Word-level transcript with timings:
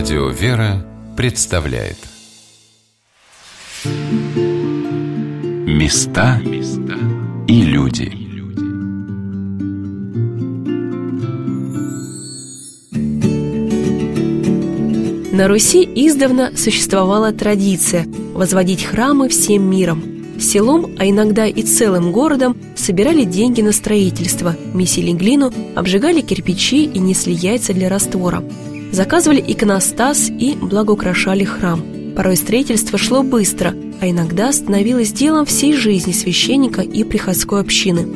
Радио 0.00 0.28
«Вера» 0.30 0.82
представляет. 1.14 1.98
Места 5.66 6.40
и 7.46 7.62
люди. 7.62 8.10
На 15.36 15.48
Руси 15.48 15.84
издавна 15.84 16.56
существовала 16.56 17.32
традиция 17.32 18.06
возводить 18.32 18.84
храмы 18.84 19.28
всем 19.28 19.68
миром. 19.68 20.02
Селом, 20.40 20.96
а 20.98 21.06
иногда 21.06 21.44
и 21.44 21.62
целым 21.62 22.10
городом 22.10 22.56
собирали 22.74 23.24
деньги 23.24 23.60
на 23.60 23.72
строительство, 23.72 24.56
месили 24.72 25.12
глину, 25.12 25.52
обжигали 25.74 26.22
кирпичи 26.22 26.86
и 26.86 26.98
несли 26.98 27.34
яйца 27.34 27.74
для 27.74 27.90
раствора– 27.90 28.42
заказывали 28.92 29.42
иконостас 29.46 30.30
и 30.30 30.54
благоукрашали 30.54 31.44
храм. 31.44 31.82
Порой 32.16 32.36
строительство 32.36 32.98
шло 32.98 33.22
быстро, 33.22 33.74
а 34.00 34.08
иногда 34.08 34.52
становилось 34.52 35.12
делом 35.12 35.46
всей 35.46 35.74
жизни 35.74 36.12
священника 36.12 36.82
и 36.82 37.04
приходской 37.04 37.60
общины. 37.60 38.06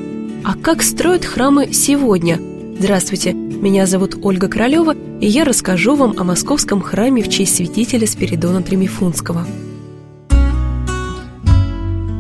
А 0.44 0.54
как 0.56 0.82
строят 0.82 1.24
храмы 1.24 1.72
сегодня? 1.72 2.38
Здравствуйте, 2.78 3.32
меня 3.32 3.86
зовут 3.86 4.16
Ольга 4.20 4.48
Королева, 4.48 4.94
и 5.20 5.26
я 5.26 5.44
расскажу 5.44 5.94
вам 5.94 6.14
о 6.18 6.24
московском 6.24 6.82
храме 6.82 7.22
в 7.22 7.28
честь 7.28 7.56
святителя 7.56 8.06
Спиридона 8.06 8.62
Тремифунского. 8.62 9.46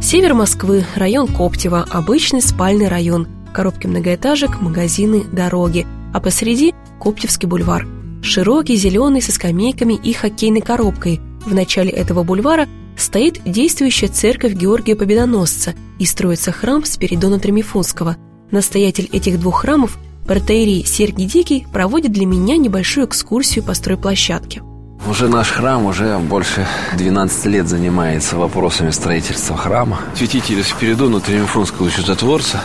Север 0.00 0.34
Москвы, 0.34 0.84
район 0.94 1.26
Коптева, 1.26 1.86
обычный 1.90 2.40
спальный 2.40 2.88
район, 2.88 3.26
коробки 3.52 3.86
многоэтажек, 3.86 4.60
магазины, 4.60 5.24
дороги, 5.24 5.86
а 6.12 6.20
посреди– 6.20 6.72
Коптевский 7.00 7.48
бульвар– 7.48 7.86
Широкий, 8.24 8.76
зеленый, 8.76 9.20
со 9.20 9.32
скамейками 9.32 9.92
и 10.02 10.14
хоккейной 10.14 10.62
коробкой. 10.62 11.20
В 11.44 11.54
начале 11.54 11.90
этого 11.90 12.22
бульвара 12.22 12.66
стоит 12.96 13.42
действующая 13.44 14.08
церковь 14.08 14.54
Георгия 14.54 14.96
Победоносца 14.96 15.74
и 15.98 16.06
строится 16.06 16.50
храм 16.50 16.86
Спиридона 16.86 17.38
Тремифунского. 17.38 18.16
Настоятель 18.50 19.10
этих 19.12 19.38
двух 19.38 19.60
храмов, 19.60 19.98
протеерей 20.26 20.86
Сергий 20.86 21.26
Дикий, 21.26 21.66
проводит 21.70 22.12
для 22.12 22.24
меня 22.24 22.56
небольшую 22.56 23.06
экскурсию 23.06 23.62
по 23.62 23.74
стройплощадке. 23.74 24.62
Уже 25.06 25.28
наш 25.28 25.50
храм 25.50 25.84
уже 25.84 26.18
больше 26.18 26.66
12 26.96 27.44
лет 27.44 27.68
занимается 27.68 28.38
вопросами 28.38 28.90
строительства 28.90 29.54
храма. 29.54 30.00
Святителя 30.16 30.62
Спиридона 30.62 31.20
Тремифунского 31.20 31.90
чудотворца 31.90 32.62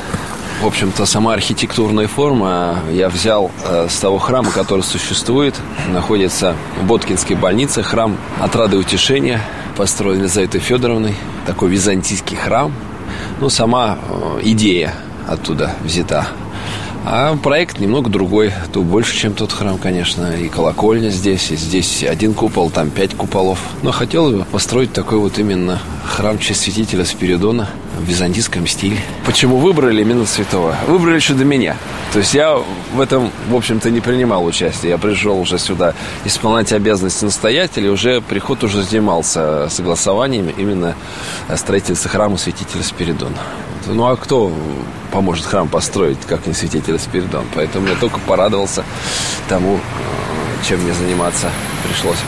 в 0.61 0.65
общем-то, 0.65 1.05
сама 1.05 1.33
архитектурная 1.33 2.07
форма 2.07 2.79
я 2.91 3.07
взял 3.09 3.49
э, 3.63 3.87
с 3.89 3.97
того 3.99 4.17
храма, 4.17 4.51
который 4.51 4.81
существует. 4.81 5.55
Находится 5.87 6.55
в 6.81 6.85
Боткинской 6.85 7.35
больнице. 7.37 7.81
Храм 7.81 8.17
отрады 8.41 8.77
утешения, 8.77 9.41
построен 9.77 10.19
Елизаветой 10.19 10.59
Федоровной. 10.59 11.15
Такой 11.45 11.69
византийский 11.69 12.35
храм. 12.35 12.73
Ну, 13.39 13.49
сама 13.49 13.97
э, 14.09 14.41
идея 14.43 14.93
оттуда 15.27 15.75
взята. 15.81 16.27
А 17.05 17.35
проект 17.37 17.79
немного 17.79 18.09
другой. 18.09 18.53
Тут 18.73 18.85
больше, 18.85 19.15
чем 19.15 19.33
тот 19.33 19.51
храм, 19.51 19.77
конечно. 19.77 20.33
И 20.35 20.49
колокольня 20.49 21.09
здесь, 21.09 21.51
и 21.51 21.55
здесь 21.55 22.03
один 22.03 22.33
купол, 22.33 22.69
там 22.69 22.89
пять 22.89 23.15
куполов. 23.15 23.59
Но 23.81 23.91
хотел 23.91 24.31
бы 24.31 24.45
построить 24.45 24.93
такой 24.93 25.17
вот 25.17 25.39
именно 25.39 25.79
храм 26.05 26.37
честь 26.37 26.61
святителя 26.61 27.05
Спиридона 27.05 27.69
в 27.99 28.03
византийском 28.03 28.67
стиле. 28.67 28.97
Почему 29.25 29.57
выбрали 29.57 30.01
именно 30.01 30.25
святого? 30.25 30.75
Выбрали 30.87 31.15
еще 31.15 31.33
до 31.33 31.45
меня. 31.45 31.77
То 32.13 32.19
есть 32.19 32.33
я 32.33 32.59
в 32.93 32.99
этом, 32.99 33.31
в 33.49 33.55
общем-то, 33.55 33.89
не 33.89 34.01
принимал 34.01 34.45
участия. 34.45 34.89
Я 34.89 34.97
пришел 34.97 35.39
уже 35.39 35.57
сюда 35.57 35.93
исполнять 36.25 36.73
обязанности 36.73 37.23
настоятеля, 37.23 37.91
уже 37.91 38.21
приход 38.21 38.63
уже 38.63 38.83
занимался 38.83 39.67
согласованием 39.69 40.49
именно 40.49 40.95
строительства 41.55 42.09
храма 42.09 42.37
святителя 42.37 42.83
Спиридона. 42.83 43.37
Ну 43.91 44.05
а 44.05 44.15
кто 44.15 44.51
поможет 45.11 45.45
храм 45.45 45.67
построить, 45.67 46.19
как 46.27 46.45
не 46.45 46.53
святитель 46.53 46.99
Спиридон? 46.99 47.45
Поэтому 47.55 47.87
я 47.87 47.95
только 47.95 48.19
порадовался 48.19 48.83
тому, 49.47 49.77
э, 49.77 49.79
чем 50.67 50.81
мне 50.81 50.93
заниматься 50.93 51.49
пришлось. 51.87 52.19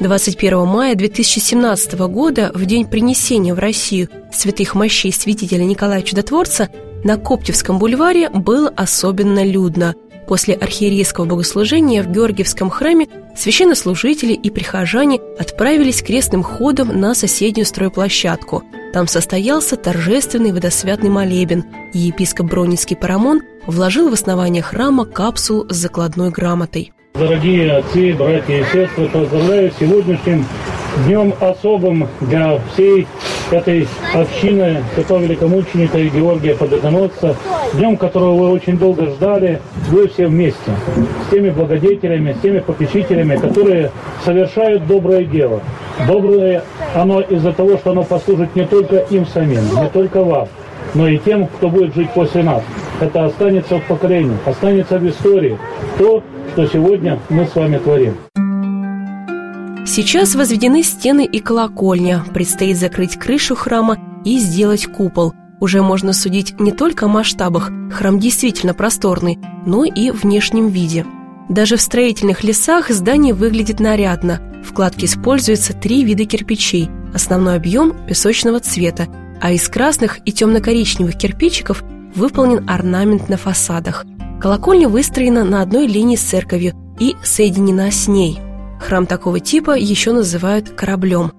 21 0.00 0.66
мая 0.66 0.94
2017 0.94 2.08
года, 2.08 2.50
в 2.54 2.64
день 2.64 2.86
принесения 2.86 3.54
в 3.54 3.58
Россию 3.58 4.08
святых 4.32 4.74
мощей 4.74 5.12
святителя 5.12 5.62
Николая 5.62 6.02
Чудотворца, 6.02 6.70
на 7.04 7.16
Коптевском 7.16 7.78
бульваре 7.78 8.30
было 8.30 8.72
особенно 8.74 9.44
людно. 9.44 9.94
После 10.30 10.54
архиерейского 10.54 11.24
богослужения 11.24 12.04
в 12.04 12.12
Георгиевском 12.12 12.70
храме 12.70 13.08
священнослужители 13.34 14.32
и 14.32 14.48
прихожане 14.48 15.18
отправились 15.36 16.02
крестным 16.02 16.44
ходом 16.44 17.00
на 17.00 17.14
соседнюю 17.14 17.66
стройплощадку. 17.66 18.62
Там 18.92 19.08
состоялся 19.08 19.74
торжественный 19.74 20.52
водосвятный 20.52 21.10
молебен, 21.10 21.64
и 21.92 21.98
епископ 21.98 22.46
Бронинский 22.46 22.94
Парамон 22.94 23.42
вложил 23.66 24.08
в 24.08 24.12
основание 24.12 24.62
храма 24.62 25.04
капсулу 25.04 25.68
с 25.68 25.74
закладной 25.74 26.30
грамотой. 26.30 26.92
Дорогие 27.14 27.72
отцы, 27.72 28.14
братья 28.14 28.60
и 28.60 28.64
сестры, 28.66 29.08
поздравляю 29.08 29.72
с 29.72 29.78
сегодняшним 29.80 30.46
днем 31.06 31.34
особым 31.40 32.06
для 32.20 32.60
всей 32.72 33.08
этой 33.52 33.88
общины 34.14 34.82
святого 34.94 35.20
великомученика 35.20 35.98
Георгия 36.00 36.54
Победоносца, 36.54 37.36
днем, 37.74 37.96
которого 37.96 38.34
вы 38.34 38.50
очень 38.50 38.78
долго 38.78 39.06
ждали, 39.06 39.60
вы 39.88 40.08
все 40.08 40.26
вместе, 40.26 40.72
с 41.26 41.30
теми 41.30 41.50
благодетелями, 41.50 42.32
с 42.32 42.40
теми 42.40 42.60
попечителями, 42.60 43.36
которые 43.36 43.90
совершают 44.24 44.86
доброе 44.86 45.24
дело. 45.24 45.60
Доброе 46.06 46.62
оно 46.94 47.20
из-за 47.20 47.52
того, 47.52 47.76
что 47.76 47.92
оно 47.92 48.02
послужит 48.02 48.54
не 48.56 48.64
только 48.64 48.96
им 48.96 49.26
самим, 49.26 49.62
не 49.80 49.88
только 49.92 50.22
вам, 50.22 50.48
но 50.94 51.08
и 51.08 51.18
тем, 51.18 51.46
кто 51.46 51.68
будет 51.68 51.94
жить 51.94 52.10
после 52.10 52.42
нас. 52.42 52.62
Это 53.00 53.24
останется 53.24 53.78
в 53.78 53.84
поколении, 53.84 54.36
останется 54.44 54.98
в 54.98 55.08
истории. 55.08 55.56
То, 55.98 56.22
что 56.52 56.66
сегодня 56.66 57.18
мы 57.28 57.46
с 57.46 57.54
вами 57.54 57.78
творим. 57.78 58.16
Сейчас 59.86 60.34
возведены 60.34 60.82
стены 60.82 61.24
и 61.24 61.40
колокольня, 61.40 62.24
предстоит 62.32 62.78
закрыть 62.78 63.16
крышу 63.16 63.54
храма 63.54 63.98
и 64.24 64.38
сделать 64.38 64.86
купол. 64.86 65.34
Уже 65.58 65.82
можно 65.82 66.12
судить 66.12 66.58
не 66.60 66.72
только 66.72 67.06
о 67.06 67.08
масштабах, 67.08 67.70
храм 67.92 68.18
действительно 68.18 68.74
просторный, 68.74 69.38
но 69.66 69.84
и 69.84 70.10
внешнем 70.10 70.68
виде. 70.68 71.04
Даже 71.48 71.76
в 71.76 71.80
строительных 71.80 72.44
лесах 72.44 72.90
здание 72.90 73.34
выглядит 73.34 73.80
нарядно. 73.80 74.40
В 74.64 74.72
кладке 74.72 75.06
используются 75.06 75.72
три 75.72 76.04
вида 76.04 76.24
кирпичей, 76.24 76.88
основной 77.12 77.56
объем 77.56 78.06
песочного 78.06 78.60
цвета, 78.60 79.08
а 79.40 79.52
из 79.52 79.68
красных 79.68 80.20
и 80.26 80.32
темно-коричневых 80.32 81.16
кирпичиков 81.16 81.82
выполнен 82.14 82.68
орнамент 82.68 83.28
на 83.28 83.36
фасадах. 83.36 84.06
Колокольня 84.40 84.88
выстроена 84.88 85.44
на 85.44 85.62
одной 85.62 85.86
линии 85.86 86.16
с 86.16 86.22
церковью 86.22 86.74
и 86.98 87.16
соединена 87.22 87.90
с 87.90 88.06
ней. 88.06 88.38
Храм 88.80 89.06
такого 89.06 89.40
типа 89.40 89.76
еще 89.76 90.12
называют 90.12 90.70
кораблем. 90.70 91.32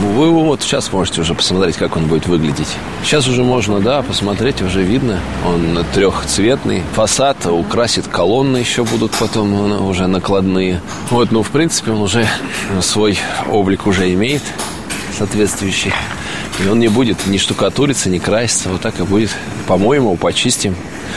Ну, 0.00 0.12
вы 0.12 0.30
вот 0.30 0.62
сейчас 0.62 0.92
можете 0.92 1.20
уже 1.20 1.34
посмотреть, 1.34 1.76
как 1.76 1.96
он 1.96 2.06
будет 2.06 2.26
выглядеть. 2.26 2.68
Сейчас 3.02 3.26
уже 3.26 3.42
можно, 3.42 3.80
да, 3.80 4.02
посмотреть, 4.02 4.62
уже 4.62 4.82
видно. 4.82 5.18
Он 5.44 5.84
трехцветный. 5.92 6.82
Фасад 6.94 7.44
украсит 7.46 8.06
колонны 8.06 8.58
еще 8.58 8.84
будут 8.84 9.12
потом 9.12 9.50
ну, 9.50 9.86
уже 9.86 10.06
накладные. 10.06 10.80
Вот, 11.10 11.32
ну, 11.32 11.42
в 11.42 11.50
принципе, 11.50 11.90
он 11.90 12.02
уже 12.02 12.26
свой 12.80 13.18
облик 13.50 13.86
уже 13.86 14.12
имеет 14.14 14.42
соответствующий. 15.18 15.92
И 16.64 16.68
он 16.68 16.78
не 16.78 16.88
будет 16.88 17.26
ни 17.26 17.36
штукатуриться, 17.36 18.08
ни 18.08 18.18
краситься. 18.18 18.68
Вот 18.70 18.80
так 18.80 19.00
и 19.00 19.02
будет. 19.02 19.30
Помоем 19.66 20.04
его, 20.04 20.16
почистим, 20.16 20.76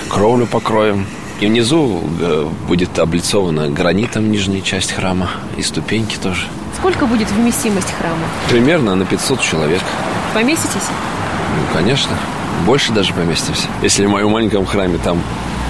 кровлю 0.09 0.47
покроем. 0.47 1.05
И 1.39 1.45
внизу 1.45 2.01
э, 2.19 2.49
будет 2.67 2.97
облицована 2.97 3.69
гранитом 3.69 4.31
нижняя 4.31 4.61
часть 4.61 4.91
храма 4.91 5.29
и 5.55 5.61
ступеньки 5.61 6.17
тоже. 6.17 6.47
Сколько 6.77 7.05
будет 7.05 7.29
вместимость 7.31 7.91
храма? 7.91 8.25
Примерно 8.49 8.95
на 8.95 9.05
500 9.05 9.41
человек. 9.41 9.81
Поместитесь? 10.33 10.87
Ну, 11.55 11.77
конечно. 11.77 12.11
Больше 12.65 12.91
даже 12.91 13.13
поместимся. 13.13 13.67
Если 13.83 14.05
в 14.05 14.09
моем 14.09 14.31
маленьком 14.31 14.65
храме 14.65 14.97
там 15.03 15.21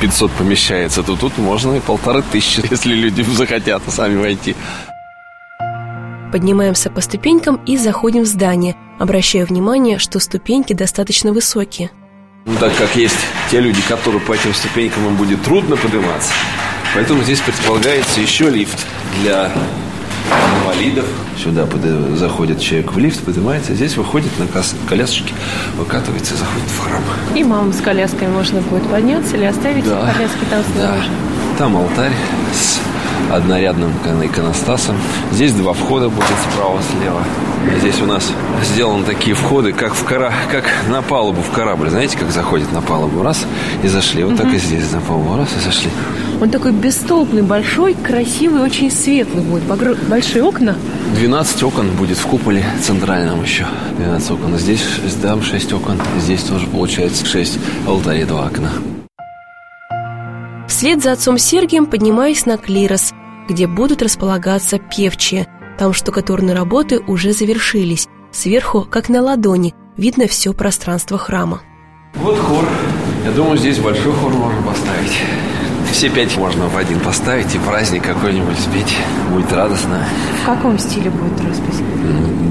500 0.02 0.32
помещается, 0.32 1.04
то 1.04 1.16
тут 1.16 1.38
можно 1.38 1.76
и 1.76 1.80
полторы 1.82 2.24
тысячи, 2.32 2.62
если 2.72 2.94
люди 2.94 3.22
захотят 3.24 3.82
сами 3.90 4.18
войти. 4.18 4.56
Поднимаемся 6.32 6.90
по 6.90 7.02
ступенькам 7.02 7.60
и 7.66 7.78
заходим 7.78 8.24
в 8.24 8.28
здание, 8.28 8.76
обращая 9.00 9.46
внимание, 9.46 9.98
что 9.98 10.20
ступеньки 10.20 10.74
достаточно 10.74 11.32
высокие. 11.34 11.90
Ну, 12.48 12.56
так 12.56 12.74
как 12.78 12.96
есть 12.96 13.18
те 13.52 13.60
люди, 13.60 13.82
которые 13.82 14.22
по 14.22 14.32
этим 14.32 14.54
ступенькам 14.54 15.06
им 15.06 15.16
будет 15.18 15.44
трудно 15.44 15.76
подниматься, 15.76 16.32
поэтому 16.96 17.22
здесь 17.22 17.42
предполагается 17.42 18.22
еще 18.22 18.50
лифт 18.50 18.88
для 19.22 19.52
инвалидов. 20.62 21.06
Сюда 21.38 21.68
заходит 22.16 22.62
человек 22.62 22.94
в 22.94 22.98
лифт, 22.98 23.22
поднимается, 23.26 23.76
здесь 23.76 23.98
выходит 23.98 24.32
на 24.40 24.48
колясочке, 24.88 25.34
выкатывается 25.76 26.36
и 26.36 26.38
заходит 26.38 26.70
в 26.70 26.80
храм. 26.80 27.04
И 27.36 27.44
маму 27.44 27.74
с 27.74 27.82
коляской 27.82 28.30
можно 28.30 28.62
будет 28.62 28.88
подняться 28.90 29.36
или 29.36 29.44
оставить 29.44 29.84
да, 29.84 30.14
коляски 30.14 30.46
там 30.50 30.64
снаружи? 30.74 31.10
Да. 31.10 31.58
Там 31.58 31.76
алтарь 31.76 32.14
с 32.54 32.77
однорядным 33.32 33.92
иконостасом. 34.24 34.98
Здесь 35.32 35.54
два 35.54 35.74
входа 35.74 36.10
будет 36.10 36.26
справа-слева. 36.52 37.24
Здесь 37.80 38.02
у 38.02 38.06
нас 38.06 38.32
сделаны 38.64 39.04
такие 39.04 39.36
входы, 39.36 39.74
как 39.74 39.94
в 39.94 40.04
кора, 40.04 40.32
как 40.52 40.66
на 40.90 41.02
палубу 41.02 41.42
в 41.42 41.52
корабль. 41.52 41.90
Знаете, 41.90 42.18
как 42.18 42.32
заходит 42.32 42.72
на 42.72 42.82
палубу? 42.82 43.22
Раз 43.24 43.46
и 43.84 43.88
зашли. 43.88 44.24
Вот 44.24 44.34
угу. 44.34 44.44
так 44.44 44.54
и 44.54 44.58
здесь 44.58 44.92
на 44.92 45.02
палубу. 45.02 45.38
Раз 45.38 45.50
и 45.58 45.64
зашли. 45.64 45.90
Он 46.42 46.50
такой 46.50 46.72
бестолпный, 46.72 47.42
большой, 47.42 47.94
красивый, 47.94 48.62
очень 48.62 48.92
светлый 48.92 49.44
будет. 49.44 49.64
Большие 50.08 50.44
окна. 50.44 50.76
12 51.16 51.64
окон 51.64 51.90
будет 51.92 52.18
в 52.18 52.26
куполе 52.26 52.64
центральном 52.82 53.44
еще. 53.44 53.66
12 53.98 54.32
окон. 54.32 54.58
Здесь 54.58 54.84
там 55.22 55.44
6 55.44 55.74
окон. 55.74 56.00
Здесь 56.20 56.44
тоже 56.44 56.68
получается 56.68 57.26
6. 57.26 57.60
В 57.86 57.90
алтаре 57.90 58.26
2 58.26 58.46
окна. 58.46 58.72
Вслед 60.78 61.02
за 61.02 61.14
отцом 61.14 61.40
Сергием 61.40 61.88
поднимаюсь 61.88 62.46
на 62.46 62.56
клирос, 62.56 63.12
где 63.50 63.66
будут 63.66 64.04
располагаться 64.04 64.78
певчие. 64.78 65.48
Там 65.80 65.92
штукатурные 65.92 66.56
работы 66.56 67.00
уже 67.00 67.34
завершились. 67.34 68.08
Сверху, 68.32 68.86
как 68.88 69.10
на 69.10 69.24
ладони, 69.24 69.74
видно 69.98 70.28
все 70.28 70.54
пространство 70.54 71.18
храма. 71.18 71.62
Вот 72.14 72.38
хор. 72.38 72.64
Я 73.26 73.32
думаю, 73.32 73.58
здесь 73.58 73.80
большой 73.80 74.14
хор 74.14 74.32
можно 74.32 74.62
поставить. 74.62 75.18
Все 75.92 76.12
пять 76.12 76.38
можно 76.38 76.68
в 76.68 76.78
один 76.78 77.00
поставить 77.00 77.56
и 77.56 77.58
праздник 77.58 78.04
какой-нибудь 78.04 78.60
спеть. 78.60 78.96
Будет 79.32 79.52
радостно. 79.52 80.06
В 80.44 80.46
каком 80.46 80.78
стиле 80.78 81.10
будет 81.10 81.42
распись? 81.44 81.82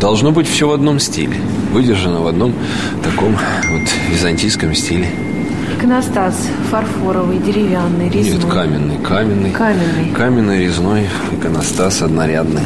Должно 0.00 0.32
быть 0.32 0.49
все 0.49 0.67
в 0.67 0.73
одном 0.73 0.99
стиле. 0.99 1.37
Выдержано 1.70 2.23
в 2.23 2.26
одном 2.26 2.55
таком 3.05 3.37
вот 3.70 3.88
византийском 4.11 4.75
стиле. 4.75 5.12
Иконостас 5.87 6.49
фарфоровый, 6.69 7.38
деревянный, 7.38 8.09
резной? 8.09 8.38
Нет, 8.38 8.44
каменный, 8.53 8.99
каменный. 8.99 9.50
Каменный. 9.53 10.11
Каменный, 10.12 10.65
резной, 10.65 11.06
иконостас 11.31 12.03
однорядный. 12.03 12.65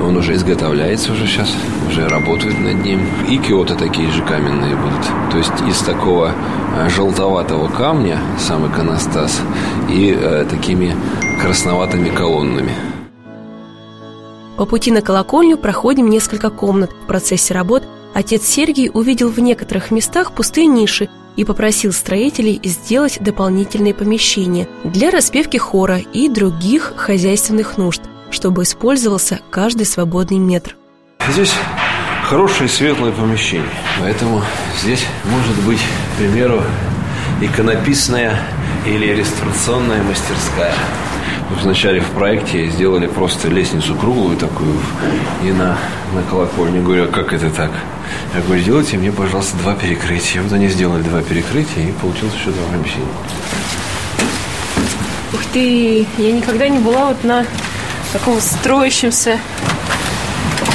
Он 0.00 0.16
уже 0.16 0.34
изготовляется 0.36 1.10
уже 1.10 1.26
сейчас, 1.26 1.52
уже 1.88 2.06
работают 2.06 2.56
над 2.60 2.84
ним. 2.84 3.00
И 3.28 3.38
киоты 3.38 3.74
такие 3.74 4.08
же 4.12 4.22
каменные 4.22 4.76
будут. 4.76 5.32
То 5.32 5.38
есть 5.38 5.60
из 5.68 5.78
такого 5.78 6.30
э, 6.76 6.88
желтоватого 6.88 7.66
камня 7.66 8.20
сам 8.38 8.70
иконостас 8.70 9.40
и 9.90 10.16
э, 10.16 10.46
такими 10.48 10.94
красноватыми 11.40 12.10
колоннами. 12.10 12.70
По 14.56 14.66
пути 14.66 14.92
на 14.92 15.02
колокольню 15.02 15.56
проходим 15.56 16.08
несколько 16.08 16.48
комнат. 16.48 16.92
В 16.92 17.06
процессе 17.08 17.54
работ 17.54 17.82
отец 18.14 18.44
Сергий 18.44 18.88
увидел 18.88 19.30
в 19.30 19.40
некоторых 19.40 19.90
местах 19.90 20.30
пустые 20.30 20.68
ниши 20.68 21.08
и 21.36 21.44
попросил 21.44 21.92
строителей 21.92 22.60
сделать 22.64 23.18
дополнительные 23.20 23.94
помещения 23.94 24.68
для 24.84 25.10
распевки 25.10 25.56
хора 25.56 25.98
и 25.98 26.28
других 26.28 26.94
хозяйственных 26.96 27.78
нужд, 27.78 28.02
чтобы 28.30 28.62
использовался 28.62 29.40
каждый 29.50 29.86
свободный 29.86 30.38
метр. 30.38 30.76
Здесь 31.28 31.52
хорошее 32.24 32.68
светлое 32.68 33.12
помещение, 33.12 33.68
поэтому 34.00 34.42
здесь 34.82 35.04
может 35.24 35.58
быть, 35.64 35.80
к 35.80 36.18
примеру, 36.18 36.62
иконописная 37.40 38.40
или 38.86 39.06
реставрационная 39.06 40.02
мастерская. 40.02 40.74
Вначале 41.60 42.00
в 42.00 42.10
проекте 42.10 42.68
сделали 42.70 43.06
просто 43.06 43.48
лестницу 43.48 43.94
круглую 43.94 44.36
такую 44.36 44.74
и 45.44 45.52
на, 45.52 45.76
на 46.14 46.22
колокольне. 46.28 46.80
Говорю, 46.80 47.04
а 47.04 47.06
как 47.08 47.32
это 47.32 47.50
так? 47.50 47.70
Я 48.34 48.40
говорю, 48.40 48.62
сделайте 48.62 48.96
мне, 48.96 49.12
пожалуйста, 49.12 49.56
два 49.58 49.74
перекрытия. 49.74 50.42
Вот 50.42 50.52
они 50.52 50.68
сделали 50.68 51.02
два 51.02 51.22
перекрытия, 51.22 51.88
и 51.88 51.92
получилось 51.92 52.34
еще 52.34 52.50
два 52.50 52.64
помещения. 52.72 53.06
Ух 55.34 55.40
ты, 55.52 56.06
я 56.18 56.32
никогда 56.32 56.68
не 56.68 56.78
была 56.78 57.06
вот 57.06 57.24
на 57.24 57.44
таком 58.12 58.40
строящемся 58.40 59.38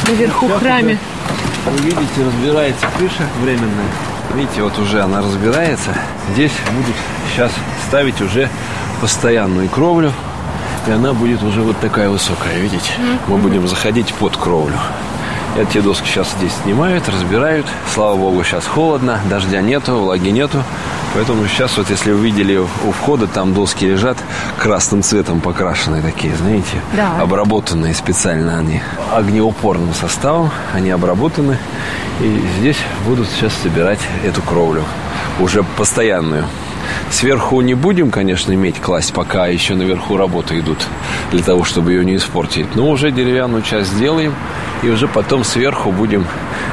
наверху 0.07 0.47
Сейчас 0.47 0.59
храме. 0.59 0.97
Вы 1.65 1.77
видите, 1.79 2.25
разбирается 2.25 2.85
крыша 2.97 3.27
временная. 3.41 3.91
Видите, 4.35 4.63
вот 4.63 4.77
уже 4.79 5.01
она 5.01 5.21
разбирается. 5.21 5.95
Здесь 6.33 6.51
будут 6.71 6.95
сейчас 7.31 7.51
ставить 7.87 8.21
уже 8.21 8.49
постоянную 9.01 9.69
кровлю. 9.69 10.11
И 10.87 10.91
она 10.91 11.13
будет 11.13 11.43
уже 11.43 11.61
вот 11.61 11.77
такая 11.79 12.09
высокая, 12.09 12.57
видите? 12.59 12.91
Мы 13.27 13.37
будем 13.37 13.67
заходить 13.67 14.13
под 14.13 14.37
кровлю. 14.37 14.77
Эти 15.57 15.79
доски 15.79 16.07
сейчас 16.07 16.31
здесь 16.37 16.51
снимают, 16.63 17.09
разбирают. 17.09 17.65
Слава 17.93 18.15
богу, 18.15 18.43
сейчас 18.43 18.65
холодно, 18.65 19.19
дождя 19.29 19.61
нету, 19.61 19.97
влаги 19.97 20.29
нету. 20.29 20.63
Поэтому 21.13 21.47
сейчас 21.47 21.77
вот 21.77 21.89
если 21.89 22.11
вы 22.11 22.19
видели 22.19 22.57
у 22.57 22.91
входа, 22.91 23.27
там 23.27 23.53
доски 23.53 23.85
лежат 23.85 24.17
красным 24.59 25.01
цветом 25.01 25.41
покрашенные 25.41 26.01
такие, 26.01 26.35
знаете, 26.35 26.79
да. 26.95 27.19
обработанные 27.19 27.93
специально 27.95 28.59
они 28.59 28.81
огнеупорным 29.13 29.93
составом, 29.93 30.51
они 30.73 30.91
обработаны. 30.91 31.57
И 32.21 32.43
здесь 32.59 32.77
будут 33.05 33.27
сейчас 33.29 33.53
собирать 33.53 33.99
эту 34.23 34.41
кровлю, 34.41 34.83
уже 35.39 35.63
постоянную. 35.63 36.45
Сверху 37.11 37.61
не 37.61 37.73
будем, 37.73 38.11
конечно, 38.11 38.53
иметь 38.53 38.79
класть, 38.79 39.13
пока 39.13 39.47
еще 39.47 39.75
наверху 39.75 40.17
работы 40.17 40.59
идут, 40.59 40.85
для 41.31 41.43
того, 41.43 41.63
чтобы 41.63 41.93
ее 41.93 42.05
не 42.05 42.15
испортить. 42.15 42.75
Но 42.75 42.89
уже 42.89 43.11
деревянную 43.11 43.63
часть 43.63 43.91
сделаем, 43.91 44.35
и 44.83 44.89
уже 44.89 45.07
потом 45.07 45.43
сверху 45.43 45.91
будем, 45.91 46.25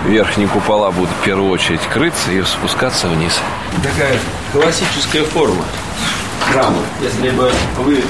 верхние 0.06 0.48
купола 0.48 0.90
будут 0.90 1.10
в 1.10 1.24
первую 1.24 1.50
очередь 1.50 1.80
крыться 1.92 2.32
и 2.32 2.42
спускаться 2.42 3.08
вниз. 3.08 3.38
Такая 3.82 4.18
классическая 4.52 5.22
форма 5.24 5.64
храма. 6.52 6.82
Если 7.00 7.30
бы 7.30 7.50
вы, 7.78 8.02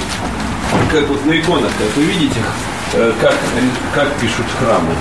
как 0.91 1.09
вот 1.09 1.25
на 1.27 1.39
иконах, 1.39 1.71
как 1.79 1.97
вы 1.97 2.03
видите, 2.03 2.41
э, 2.95 3.13
как, 3.21 3.35
как 3.95 4.13
пишут 4.17 4.47
храмы. 4.59 4.95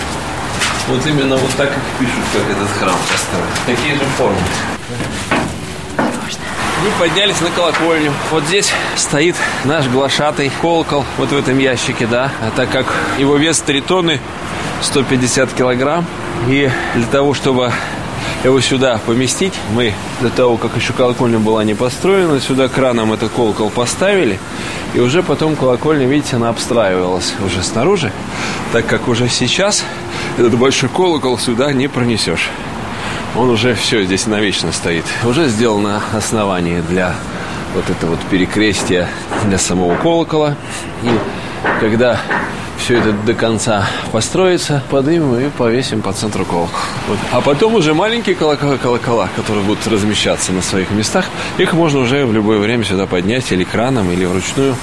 Вот 0.87 1.05
именно 1.05 1.37
вот 1.37 1.51
так 1.55 1.69
их 1.69 1.83
пишут, 1.99 2.23
как 2.33 2.49
этот 2.55 2.69
храм 2.77 2.97
построен. 3.11 3.45
Такие 3.65 3.95
же 3.95 4.03
формы. 4.17 4.37
И 6.83 6.99
поднялись 6.99 7.39
на 7.39 7.49
колокольню. 7.49 8.11
Вот 8.29 8.43
здесь 8.43 8.71
стоит 8.97 9.35
наш 9.63 9.87
глашатый 9.87 10.51
колокол, 10.61 11.05
вот 11.17 11.29
в 11.29 11.37
этом 11.37 11.57
ящике, 11.57 12.05
да. 12.07 12.29
А 12.41 12.51
так 12.53 12.69
как 12.71 12.85
его 13.17 13.37
вес 13.37 13.59
3 13.59 13.79
тонны, 13.81 14.19
150 14.81 15.53
килограмм. 15.53 16.05
И 16.49 16.69
для 16.95 17.05
того, 17.05 17.33
чтобы 17.33 17.71
его 18.43 18.59
сюда 18.59 18.99
поместить, 19.05 19.53
мы 19.71 19.93
до 20.19 20.29
того, 20.29 20.57
как 20.57 20.75
еще 20.75 20.91
колокольня 20.91 21.39
была 21.39 21.63
не 21.63 21.73
построена, 21.73 22.41
сюда 22.41 22.67
краном 22.67 23.13
этот 23.13 23.31
колокол 23.31 23.69
поставили. 23.69 24.37
И 24.93 24.99
уже 24.99 25.23
потом 25.23 25.55
колокольня, 25.55 26.05
видите, 26.05 26.35
она 26.35 26.49
обстраивалась 26.49 27.33
уже 27.45 27.63
снаружи, 27.63 28.11
так 28.73 28.85
как 28.85 29.07
уже 29.07 29.29
сейчас 29.29 29.85
этот 30.37 30.57
большой 30.57 30.89
колокол 30.89 31.37
сюда 31.37 31.71
не 31.71 31.87
пронесешь 31.87 32.49
он 33.35 33.49
уже 33.49 33.73
все 33.75 34.03
здесь 34.03 34.27
навечно 34.27 34.71
стоит. 34.71 35.05
Уже 35.25 35.47
сделано 35.47 36.01
основание 36.13 36.81
для 36.81 37.15
вот 37.75 37.89
этого 37.89 38.11
вот 38.11 38.19
перекрестия 38.29 39.09
для 39.45 39.57
самого 39.57 39.95
колокола. 39.95 40.55
И 41.03 41.09
когда 41.79 42.19
все 42.77 42.99
это 42.99 43.13
до 43.13 43.33
конца 43.33 43.87
построится, 44.11 44.83
поднимем 44.89 45.35
и 45.39 45.49
повесим 45.49 46.01
по 46.01 46.11
центру 46.11 46.45
колокол. 46.45 46.79
Вот. 47.07 47.17
А 47.31 47.41
потом 47.41 47.75
уже 47.75 47.93
маленькие 47.93 48.35
колокола, 48.35 48.77
колокола, 48.77 49.29
которые 49.35 49.63
будут 49.63 49.87
размещаться 49.87 50.51
на 50.51 50.61
своих 50.61 50.91
местах, 50.91 51.25
их 51.57 51.73
можно 51.73 51.99
уже 51.99 52.25
в 52.25 52.33
любое 52.33 52.59
время 52.59 52.83
сюда 52.83 53.07
поднять 53.07 53.51
или 53.51 53.63
краном, 53.63 54.11
или 54.11 54.25
вручную. 54.25 54.75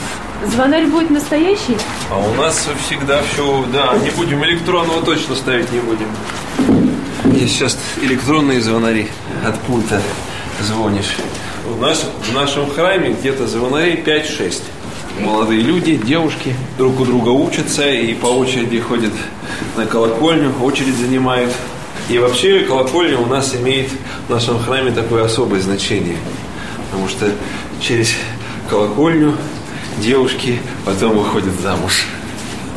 Звонарь 0.46 0.86
будет 0.86 1.10
настоящий? 1.10 1.76
А 2.10 2.18
у 2.18 2.34
нас 2.34 2.66
всегда 2.86 3.20
все, 3.30 3.66
да, 3.70 3.94
не 3.98 4.08
будем 4.10 4.42
электронного 4.44 5.02
точно 5.04 5.34
ставить 5.34 5.70
не 5.70 5.80
будем. 5.80 6.08
Есть 7.40 7.54
сейчас 7.54 7.78
электронные 8.02 8.60
звонари 8.60 9.08
от 9.42 9.58
пульта 9.62 10.02
звонишь. 10.60 11.16
У 11.74 11.80
нас 11.80 12.06
в 12.30 12.34
нашем 12.34 12.70
храме 12.70 13.16
где-то 13.18 13.46
звонарей 13.46 13.94
5-6. 13.96 14.60
Молодые 15.20 15.62
люди, 15.62 15.96
девушки 15.96 16.54
друг 16.76 17.00
у 17.00 17.06
друга 17.06 17.30
учатся 17.30 17.88
и 17.88 18.12
по 18.12 18.26
очереди 18.26 18.78
ходят 18.80 19.14
на 19.74 19.86
колокольню, 19.86 20.52
очередь 20.60 20.94
занимают. 20.96 21.50
И 22.10 22.18
вообще 22.18 22.60
колокольня 22.60 23.18
у 23.18 23.24
нас 23.24 23.54
имеет 23.54 23.88
в 24.28 24.30
нашем 24.30 24.62
храме 24.62 24.90
такое 24.90 25.24
особое 25.24 25.62
значение. 25.62 26.18
Потому 26.90 27.08
что 27.08 27.32
через 27.80 28.12
колокольню 28.68 29.34
девушки 29.98 30.60
потом 30.84 31.16
выходят 31.16 31.58
замуж. 31.62 32.04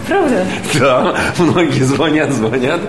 Правда? 0.07 0.45
Да, 0.79 1.15
многие 1.38 1.83
звонят, 1.83 2.31
звонят, 2.31 2.81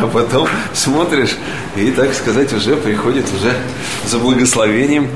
а 0.00 0.06
потом 0.06 0.48
смотришь, 0.72 1.36
и, 1.76 1.90
так 1.90 2.12
сказать, 2.14 2.52
уже 2.52 2.76
приходит 2.76 3.26
уже 3.34 3.54
за 4.06 4.18
благословением 4.18 5.08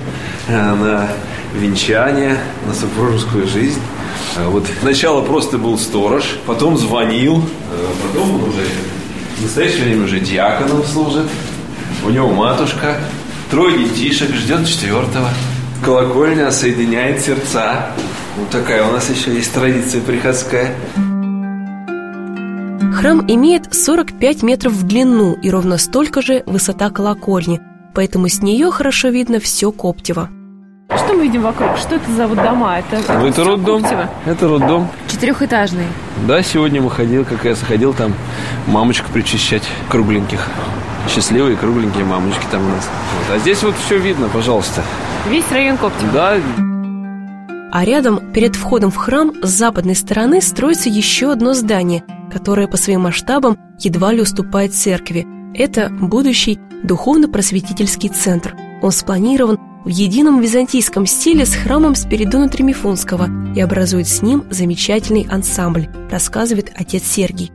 э, 0.49 0.75
на 0.75 1.09
венчание, 1.55 2.38
на 2.66 2.75
супружескую 2.75 3.49
жизнь. 3.49 3.81
А 4.37 4.49
вот 4.49 4.66
сначала 4.81 5.23
просто 5.23 5.59
был 5.59 5.78
сторож, 5.78 6.38
потом 6.47 6.76
звонил, 6.76 7.38
э, 7.38 7.87
потом 8.02 8.37
он 8.37 8.43
уже 8.45 8.62
в 9.38 9.43
настоящее 9.43 9.85
время 9.85 10.05
уже 10.05 10.21
диаконом 10.21 10.85
служит. 10.85 11.26
У 12.05 12.11
него 12.11 12.28
матушка, 12.28 12.99
трое 13.50 13.78
детишек, 13.78 14.35
ждет 14.35 14.66
четвертого. 14.66 15.31
Колокольня 15.85 16.50
соединяет 16.50 17.23
сердца. 17.23 17.90
Вот 18.37 18.50
такая 18.50 18.87
у 18.87 18.93
нас 18.93 19.09
еще 19.09 19.35
есть 19.35 19.52
традиция 19.55 20.02
приходская. 20.02 20.75
Храм 22.95 23.25
имеет 23.28 23.75
45 23.75 24.43
метров 24.43 24.73
в 24.73 24.87
длину 24.87 25.35
и 25.35 25.50
ровно 25.50 25.78
столько 25.78 26.23
же 26.23 26.43
высота 26.47 26.90
колокольни, 26.90 27.61
поэтому 27.95 28.28
с 28.28 28.43
нее 28.43 28.71
хорошо 28.71 29.09
видно 29.09 29.38
все 29.40 29.71
Коптево. 29.73 30.28
Что 30.95 31.14
мы 31.14 31.25
видим 31.25 31.43
вокруг? 31.43 31.76
Что 31.76 31.97
это 31.97 32.11
за 32.12 32.26
вот 32.26 32.37
дома? 32.43 32.78
Это, 32.78 33.00
Ну, 33.21 33.26
это 33.26 33.45
роддом. 33.45 33.83
Коптево? 33.83 34.11
Это 34.25 34.49
роддом. 34.49 34.88
Четырехэтажный. 35.09 35.87
Да, 36.26 36.43
сегодня 36.43 36.81
мы 36.81 36.90
ходил, 36.90 37.25
как 37.25 37.45
я 37.45 37.55
заходил 37.55 37.93
там 37.93 38.14
мамочку 38.66 39.11
причащать 39.12 39.64
кругленьких. 39.90 40.47
Счастливые 41.09 41.57
кругленькие 41.57 42.05
мамочки 42.05 42.45
там 42.50 42.64
у 42.64 42.69
нас. 42.69 42.88
Вот. 43.28 43.37
А 43.37 43.38
здесь 43.38 43.62
вот 43.62 43.75
все 43.85 43.99
видно, 43.99 44.28
пожалуйста. 44.28 44.83
Весь 45.28 45.50
район 45.52 45.76
Коптева. 45.76 46.12
Да, 46.12 46.37
А 47.73 47.85
рядом, 47.85 48.32
перед 48.32 48.54
входом 48.54 48.90
в 48.90 48.96
храм, 48.96 49.32
с 49.42 49.49
западной 49.49 49.94
стороны 49.94 50.40
строится 50.40 50.88
еще 50.88 51.32
одно 51.32 51.52
здание, 51.54 52.04
которое 52.32 52.68
по 52.68 52.76
своим 52.76 53.02
масштабам 53.02 53.58
едва 53.78 54.12
ли 54.12 54.20
уступает 54.23 54.75
церкви. 54.75 55.26
Это 55.54 55.88
будущий 55.90 56.58
духовно-просветительский 56.82 58.08
центр. 58.08 58.54
Он 58.82 58.92
спланирован 58.92 59.58
в 59.85 59.88
едином 59.88 60.40
византийском 60.40 61.06
стиле 61.06 61.46
с 61.46 61.54
храмом 61.54 61.94
Спиридона 61.94 62.49
Тремифунского 62.49 63.28
и 63.54 63.61
образует 63.61 64.08
с 64.08 64.20
ним 64.20 64.44
замечательный 64.50 65.26
ансамбль, 65.30 65.88
рассказывает 66.11 66.73
отец 66.75 67.04
Сергий. 67.04 67.52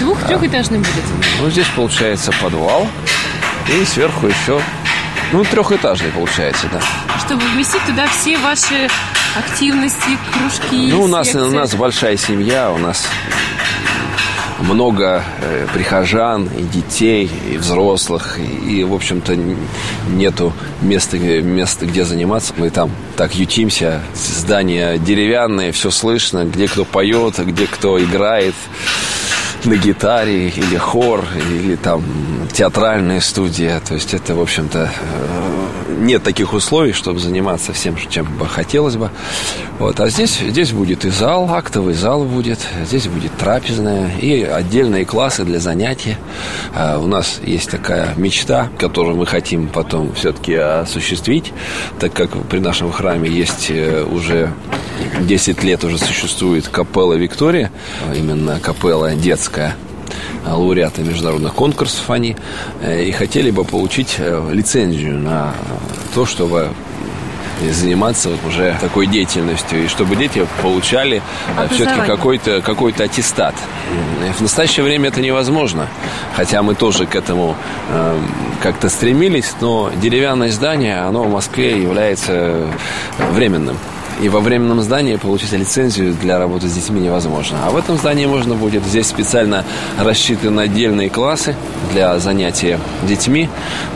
Двух-трехэтажный 0.00 0.78
будет. 0.78 1.04
ну 1.40 1.50
здесь 1.50 1.66
получается 1.74 2.32
подвал. 2.40 2.86
И 3.68 3.84
сверху 3.84 4.26
еще, 4.26 4.60
ну, 5.34 5.44
трехэтажный 5.44 6.10
получается, 6.10 6.68
да. 6.72 6.80
Чтобы 7.26 7.42
вместить 7.54 7.84
туда 7.86 8.06
все 8.06 8.38
ваши 8.38 8.88
активности, 9.36 10.16
кружки, 10.32 10.90
Ну, 10.92 11.02
у 11.02 11.06
нас, 11.08 11.28
у 11.28 11.32
секции. 11.32 11.56
нас 11.56 11.74
большая 11.74 12.16
семья, 12.16 12.70
у 12.70 12.78
нас 12.78 13.04
много 14.60 15.24
э, 15.42 15.66
прихожан, 15.74 16.48
и 16.56 16.62
детей, 16.62 17.28
и 17.50 17.56
взрослых, 17.56 18.38
и, 18.38 18.80
и, 18.80 18.84
в 18.84 18.94
общем-то, 18.94 19.36
нету 20.08 20.52
места, 20.80 21.18
места, 21.18 21.86
где 21.86 22.04
заниматься. 22.04 22.54
Мы 22.56 22.70
там 22.70 22.90
так 23.16 23.34
ютимся, 23.34 24.02
здания 24.14 24.98
деревянные, 24.98 25.72
все 25.72 25.90
слышно, 25.90 26.44
где 26.44 26.68
кто 26.68 26.84
поет, 26.84 27.38
где 27.44 27.66
кто 27.66 28.02
играет 28.02 28.54
на 29.64 29.76
гитаре, 29.76 30.48
или 30.48 30.76
хор, 30.76 31.24
или 31.50 31.76
там 31.76 32.02
театральная 32.52 33.20
студия. 33.20 33.80
То 33.80 33.94
есть 33.94 34.14
это, 34.14 34.34
в 34.34 34.40
общем-то, 34.40 34.90
э, 34.90 35.94
нет 35.98 36.22
таких 36.22 36.52
условий, 36.52 36.92
чтобы 36.92 37.18
заниматься 37.18 37.72
всем, 37.72 37.96
чем 38.08 38.26
бы 38.36 38.46
хотелось 38.46 38.96
бы. 38.96 39.10
Вот. 39.78 39.98
А 40.00 40.08
здесь, 40.08 40.38
здесь 40.38 40.72
будет 40.72 41.04
и 41.04 41.10
зал, 41.10 41.50
актовый 41.52 41.94
зал 41.94 42.24
будет, 42.24 42.60
здесь 42.84 43.06
будет 43.06 43.32
трапезная 43.36 44.10
и 44.18 44.42
отдельные 44.42 45.04
классы 45.04 45.44
для 45.44 45.58
занятий. 45.58 46.16
А 46.74 46.98
У 46.98 47.06
нас 47.06 47.40
есть 47.44 47.70
такая 47.70 48.14
мечта, 48.16 48.68
которую 48.78 49.16
мы 49.16 49.26
хотим 49.26 49.68
потом 49.68 50.12
все-таки 50.14 50.54
осуществить, 50.54 51.52
так 51.98 52.12
как 52.12 52.30
при 52.48 52.58
нашем 52.58 52.92
храме 52.92 53.30
есть 53.30 53.70
э, 53.70 54.04
уже 54.04 54.52
10 55.20 55.62
лет 55.64 55.84
уже 55.84 55.98
существует 55.98 56.68
капелла 56.68 57.14
Виктория, 57.14 57.70
а 58.08 58.14
именно 58.14 58.60
капелла 58.60 59.14
детская, 59.14 59.76
а, 60.44 60.56
лауреаты 60.56 61.02
международных 61.02 61.54
конкурсов 61.54 62.10
они, 62.10 62.36
э, 62.82 63.04
и 63.04 63.12
хотели 63.12 63.50
бы 63.50 63.64
получить 63.64 64.16
э, 64.18 64.50
лицензию 64.52 65.18
на 65.18 65.54
то, 66.14 66.26
чтобы 66.26 66.70
заниматься 67.70 68.30
вот 68.30 68.40
уже 68.46 68.76
такой 68.80 69.06
деятельностью, 69.06 69.84
и 69.84 69.88
чтобы 69.88 70.16
дети 70.16 70.46
получали 70.60 71.22
все-таки 71.70 71.82
Образование. 71.82 72.16
какой-то 72.16 72.62
какой 72.62 72.92
аттестат. 72.92 73.54
В 74.36 74.42
настоящее 74.42 74.84
время 74.84 75.08
это 75.08 75.20
невозможно, 75.20 75.88
хотя 76.34 76.62
мы 76.62 76.74
тоже 76.74 77.06
к 77.06 77.14
этому 77.14 77.56
э, 77.90 78.18
как-то 78.60 78.88
стремились, 78.88 79.54
но 79.60 79.90
деревянное 80.02 80.50
здание, 80.50 81.00
оно 81.00 81.22
в 81.22 81.32
Москве 81.32 81.80
является 81.80 82.66
временным. 83.32 83.78
И 84.20 84.28
во 84.28 84.40
временном 84.40 84.80
здании 84.80 85.16
получить 85.16 85.52
лицензию 85.52 86.14
для 86.14 86.38
работы 86.38 86.68
с 86.68 86.72
детьми 86.72 87.00
невозможно. 87.00 87.58
А 87.64 87.70
в 87.70 87.76
этом 87.76 87.96
здании 87.96 88.26
можно 88.26 88.54
будет. 88.54 88.84
Здесь 88.84 89.06
специально 89.06 89.64
рассчитаны 89.98 90.62
отдельные 90.62 91.10
классы 91.10 91.56
для 91.92 92.18
занятия 92.18 92.78
детьми, 93.02 93.48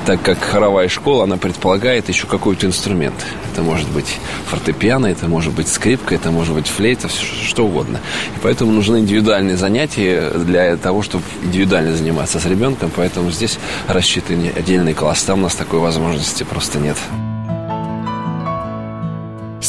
так 0.06 0.20
как 0.22 0.38
хоровая 0.40 0.88
школа, 0.88 1.25
она 1.25 1.37
предполагает 1.37 2.08
еще 2.08 2.26
какой-то 2.26 2.66
инструмент. 2.66 3.14
Это 3.52 3.62
может 3.62 3.88
быть 3.88 4.16
фортепиано, 4.46 5.06
это 5.06 5.28
может 5.28 5.52
быть 5.52 5.68
скрипка, 5.68 6.14
это 6.14 6.30
может 6.30 6.54
быть 6.54 6.66
флейта, 6.66 7.08
всё, 7.08 7.25
что 7.46 7.66
угодно. 7.66 8.00
И 8.37 8.38
поэтому 8.42 8.72
нужны 8.72 8.98
индивидуальные 8.98 9.56
занятия 9.56 10.30
для 10.30 10.76
того, 10.76 11.02
чтобы 11.02 11.25
индивидуально 11.42 11.96
заниматься 11.96 12.40
с 12.40 12.46
ребенком. 12.46 12.90
Поэтому 12.94 13.30
здесь 13.30 13.58
рассчитан 13.87 14.50
отдельный 14.56 14.94
класс. 14.94 15.22
Там 15.22 15.40
у 15.40 15.42
нас 15.42 15.54
такой 15.54 15.80
возможности 15.80 16.42
просто 16.42 16.78
нет. 16.78 16.96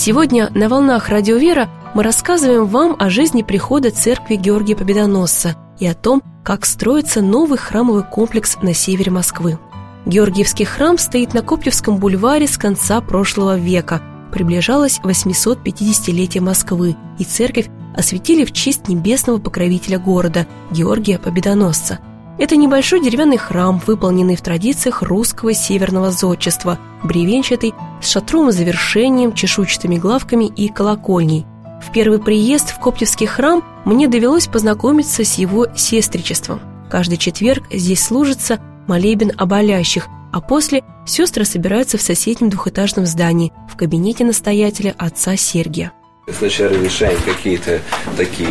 Сегодня 0.01 0.49
на 0.55 0.69
«Волнах 0.69 1.09
Радио 1.09 1.35
Вера» 1.35 1.69
мы 1.93 2.03
рассказываем 2.03 2.67
вам 2.67 2.95
о 2.97 3.09
жизни 3.09 3.41
прихода 3.41 3.91
церкви 3.91 4.35
Георгия 4.35 4.77
Победоносца 4.77 5.57
и 5.77 5.85
о 5.85 5.93
том, 5.93 6.23
как 6.41 6.65
строится 6.65 7.21
новый 7.21 7.57
храмовый 7.57 8.03
комплекс 8.03 8.55
на 8.61 8.73
севере 8.73 9.11
Москвы. 9.11 9.59
Георгиевский 10.05 10.63
храм 10.63 10.97
стоит 10.97 11.33
на 11.33 11.41
Коптевском 11.41 11.97
бульваре 11.97 12.47
с 12.47 12.57
конца 12.57 13.01
прошлого 13.01 13.57
века. 13.57 14.01
Приближалось 14.31 15.01
850-летие 15.03 16.39
Москвы, 16.39 16.95
и 17.17 17.25
церковь 17.25 17.67
осветили 17.93 18.45
в 18.45 18.53
честь 18.53 18.87
небесного 18.87 19.37
покровителя 19.37 19.99
города 19.99 20.47
Георгия 20.71 21.19
Победоносца. 21.19 21.99
Это 22.39 22.55
небольшой 22.55 23.01
деревянный 23.03 23.37
храм, 23.37 23.81
выполненный 23.85 24.37
в 24.37 24.41
традициях 24.41 25.01
русского 25.01 25.53
северного 25.53 26.09
зодчества, 26.09 26.79
бревенчатый, 27.03 27.73
с 28.01 28.09
шатровым 28.09 28.53
завершением, 28.53 29.33
чешуйчатыми 29.33 29.97
главками 29.97 30.45
и 30.45 30.69
колокольней. 30.69 31.45
В 31.85 31.91
первый 31.91 32.19
приезд 32.19 32.69
в 32.69 32.79
Коптевский 32.79 33.27
храм 33.27 33.61
мне 33.83 34.07
довелось 34.07 34.47
познакомиться 34.47 35.25
с 35.25 35.37
его 35.37 35.67
сестричеством. 35.75 36.61
Каждый 36.89 37.17
четверг 37.17 37.65
здесь 37.71 38.03
служится 38.03 38.59
молебен 38.87 39.33
о 39.37 39.45
болящих, 39.45 40.07
а 40.31 40.39
после 40.39 40.83
сестры 41.05 41.43
собираются 41.43 41.97
в 41.97 42.01
соседнем 42.01 42.49
двухэтажном 42.49 43.05
здании 43.05 43.51
в 43.69 43.75
кабинете 43.75 44.23
настоятеля 44.23 44.95
отца 44.97 45.35
Сергия. 45.35 45.91
Сначала 46.37 46.71
решаем 46.71 47.17
какие-то 47.25 47.81
такие 48.17 48.49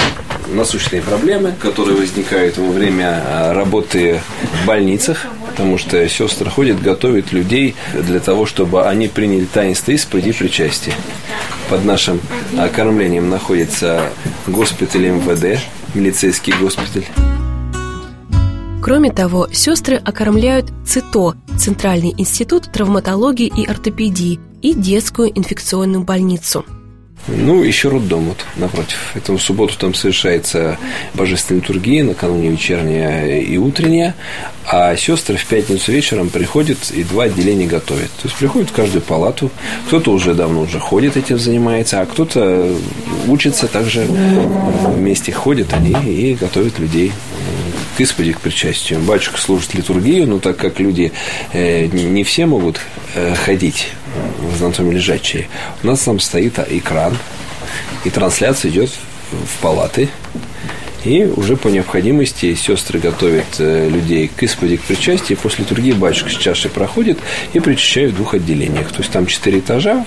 насущные 0.49 1.03
проблемы, 1.03 1.53
которые 1.59 1.97
возникают 1.97 2.59
во 2.59 2.71
время 2.71 3.23
а, 3.27 3.55
работы 3.55 4.21
в 4.63 4.67
больницах, 4.67 5.27
потому 5.49 5.79
что 5.79 6.09
сестры 6.09 6.51
ходят, 6.51 6.81
готовят 6.81 7.33
людей 7.33 7.75
для 7.93 8.21
того, 8.21 8.47
чтобы 8.47 8.87
они 8.87 9.09
приняли 9.09 9.45
таинство 9.45 9.93
исповеди 9.93 10.31
и 10.31 10.33
причастия. 10.33 10.95
Под 11.69 11.85
нашим 11.85 12.21
окормлением 12.59 13.29
находится 13.29 14.11
госпиталь 14.47 15.09
МВД, 15.09 15.61
милицейский 15.95 16.55
госпиталь. 16.61 17.05
Кроме 18.83 19.13
того, 19.13 19.49
сестры 19.53 19.97
окормляют 19.97 20.73
ЦИТО– 20.87 21.35
Центральный 21.59 22.15
институт 22.17 22.71
травматологии 22.73 23.53
и 23.55 23.67
ортопедии 23.67 24.39
и 24.63 24.75
детскую 24.75 25.37
инфекционную 25.37 26.05
больницу. 26.05 26.65
Ну, 27.29 27.63
еще 27.63 27.89
роддом 27.89 28.25
вот 28.25 28.45
напротив. 28.57 29.13
Это 29.15 29.37
субботу 29.39 29.77
там 29.79 29.95
совершается 29.95 30.79
божественная 31.15 31.61
литургия, 31.61 32.03
накануне 32.03 32.49
вечерняя 32.49 33.39
и 33.41 33.57
утренняя. 33.59 34.15
А 34.65 34.97
сестры 34.97 35.37
в 35.37 35.47
пятницу 35.47 35.93
вечером 35.93 36.31
приходят 36.31 36.91
и 36.91 37.05
два 37.05 37.25
отделения 37.25 37.67
готовят. 37.67 38.11
То 38.23 38.29
есть 38.29 38.37
приходят 38.37 38.71
в 38.71 38.73
каждую 38.73 39.03
палату. 39.03 39.51
Кто-то 39.87 40.11
уже 40.13 40.35
давно 40.35 40.63
уже 40.63 40.79
ходит 40.79 41.17
этим 41.17 41.39
занимается, 41.39 42.01
а 42.01 42.07
кто-то 42.07 42.75
учится 43.27 43.67
также 43.67 44.07
вместе 44.07 45.33
ходят 45.33 45.73
они 45.73 45.93
и 46.11 46.35
готовят 46.35 46.79
людей 46.79 47.13
к 47.97 48.01
исповеди, 48.01 48.33
к 48.33 48.41
причастию. 48.41 49.01
Батюшка 49.01 49.41
служит 49.41 49.75
литургию, 49.75 50.27
но 50.27 50.39
так 50.39 50.57
как 50.57 50.81
люди 50.81 51.13
э, 51.53 51.87
не 51.87 52.25
все 52.25 52.47
могут 52.47 52.81
э, 53.15 53.35
ходить 53.35 53.89
анатомии 54.63 54.95
лежачие, 54.95 55.49
у 55.83 55.87
нас 55.87 56.01
там 56.01 56.21
стоит 56.21 56.59
экран, 56.69 57.17
и 58.05 58.11
трансляция 58.11 58.71
идет 58.71 58.91
в 59.31 59.63
палаты. 59.63 60.09
И 61.05 61.25
уже 61.25 61.57
по 61.57 61.69
необходимости 61.69 62.55
сестры 62.55 62.99
готовят 62.99 63.47
э, 63.59 63.89
людей 63.89 64.29
к 64.35 64.43
исповеди, 64.43 64.77
к 64.77 64.83
причастию. 64.83 65.39
После 65.39 65.65
литургии 65.65 65.93
батюшка 65.93 66.31
с 66.31 66.35
чашей 66.35 66.71
проходит 66.71 67.19
и 67.53 67.61
причащает 67.61 68.13
в 68.13 68.17
двух 68.17 68.35
отделениях. 68.35 68.91
То 68.91 68.99
есть 68.99 69.11
там 69.11 69.27
четыре 69.27 69.61
этажа. 69.61 70.05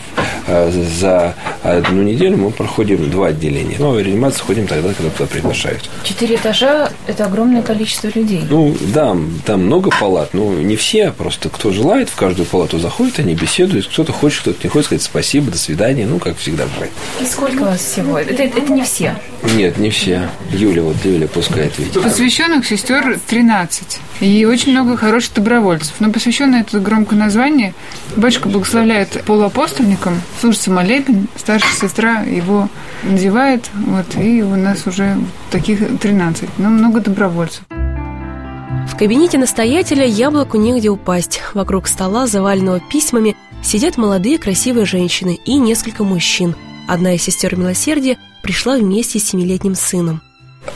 А 0.47 0.71
за 0.71 1.35
одну 1.63 2.01
неделю 2.03 2.37
мы 2.37 2.51
проходим 2.51 3.09
два 3.09 3.27
отделения. 3.27 3.77
Ну, 3.79 3.91
а 3.91 3.95
в 3.95 3.99
реанимацию 3.99 4.45
ходим 4.45 4.67
тогда, 4.67 4.93
когда 4.93 5.09
туда 5.11 5.27
приглашают. 5.27 5.89
Четыре 6.03 6.35
этажа– 6.35 6.91
это 7.07 7.25
огромное 7.25 7.61
количество 7.61 8.09
людей. 8.13 8.43
Ну, 8.49 8.75
да, 8.93 9.15
там 9.45 9.65
много 9.65 9.91
палат. 9.91 10.33
Ну, 10.33 10.53
не 10.53 10.75
все, 10.75 11.07
а 11.07 11.11
просто 11.11 11.49
кто 11.49 11.71
желает, 11.71 12.09
в 12.09 12.15
каждую 12.15 12.45
палату 12.45 12.79
заходит, 12.79 13.19
они 13.19 13.33
беседуют. 13.35 13.87
Кто-то 13.87 14.11
хочет, 14.11 14.41
кто-то 14.41 14.59
не 14.63 14.69
хочет 14.69 14.85
сказать 14.87 15.03
спасибо, 15.03 15.51
до 15.51 15.57
свидания. 15.57 16.05
Ну, 16.05 16.19
как 16.19 16.37
всегда 16.37 16.65
бывает. 16.65 16.91
И 17.21 17.25
сколько 17.25 17.61
вас 17.61 17.79
всего? 17.79 18.17
Это, 18.17 18.43
это 18.43 18.71
не 18.71 18.83
все. 18.83 19.15
Нет, 19.55 19.77
не 19.77 19.89
все. 19.89 20.29
Юля, 20.51 20.83
вот 20.91 21.05
Юля 21.05 21.27
пускай 21.27 21.67
ответит. 21.67 22.01
Посвященных 22.01 22.65
сестер 22.65 23.19
13. 23.27 23.99
И 24.19 24.45
очень 24.45 24.71
много 24.71 24.97
хороших 24.97 25.33
добровольцев. 25.35 25.93
Но 25.99 26.11
посвященное 26.11 26.61
это 26.61 26.79
громкое 26.79 27.15
название, 27.15 27.73
батюшка 28.15 28.49
благословляет 28.49 29.23
полуапостольникам, 29.25 30.21
служится 30.39 30.71
молебен, 30.71 31.27
старшая 31.37 31.73
сестра 31.73 32.21
его 32.21 32.69
надевает, 33.03 33.69
вот, 33.73 34.05
и 34.17 34.41
у 34.43 34.55
нас 34.55 34.85
уже 34.87 35.17
таких 35.49 35.99
13. 35.99 36.49
Но 36.57 36.69
много 36.69 36.99
добровольцев. 36.99 37.63
В 37.69 38.97
кабинете 38.97 39.37
настоятеля 39.37 40.05
яблоку 40.05 40.57
негде 40.57 40.89
упасть. 40.89 41.41
Вокруг 41.53 41.87
стола, 41.87 42.27
заваленного 42.27 42.79
письмами, 42.79 43.35
сидят 43.63 43.97
молодые 43.97 44.37
красивые 44.37 44.85
женщины 44.85 45.39
и 45.45 45.55
несколько 45.55 46.03
мужчин. 46.03 46.55
Одна 46.87 47.13
из 47.13 47.23
сестер 47.23 47.55
милосердия 47.57 48.17
пришла 48.43 48.75
вместе 48.75 49.19
с 49.19 49.29
семилетним 49.29 49.75
сыном. 49.75 50.21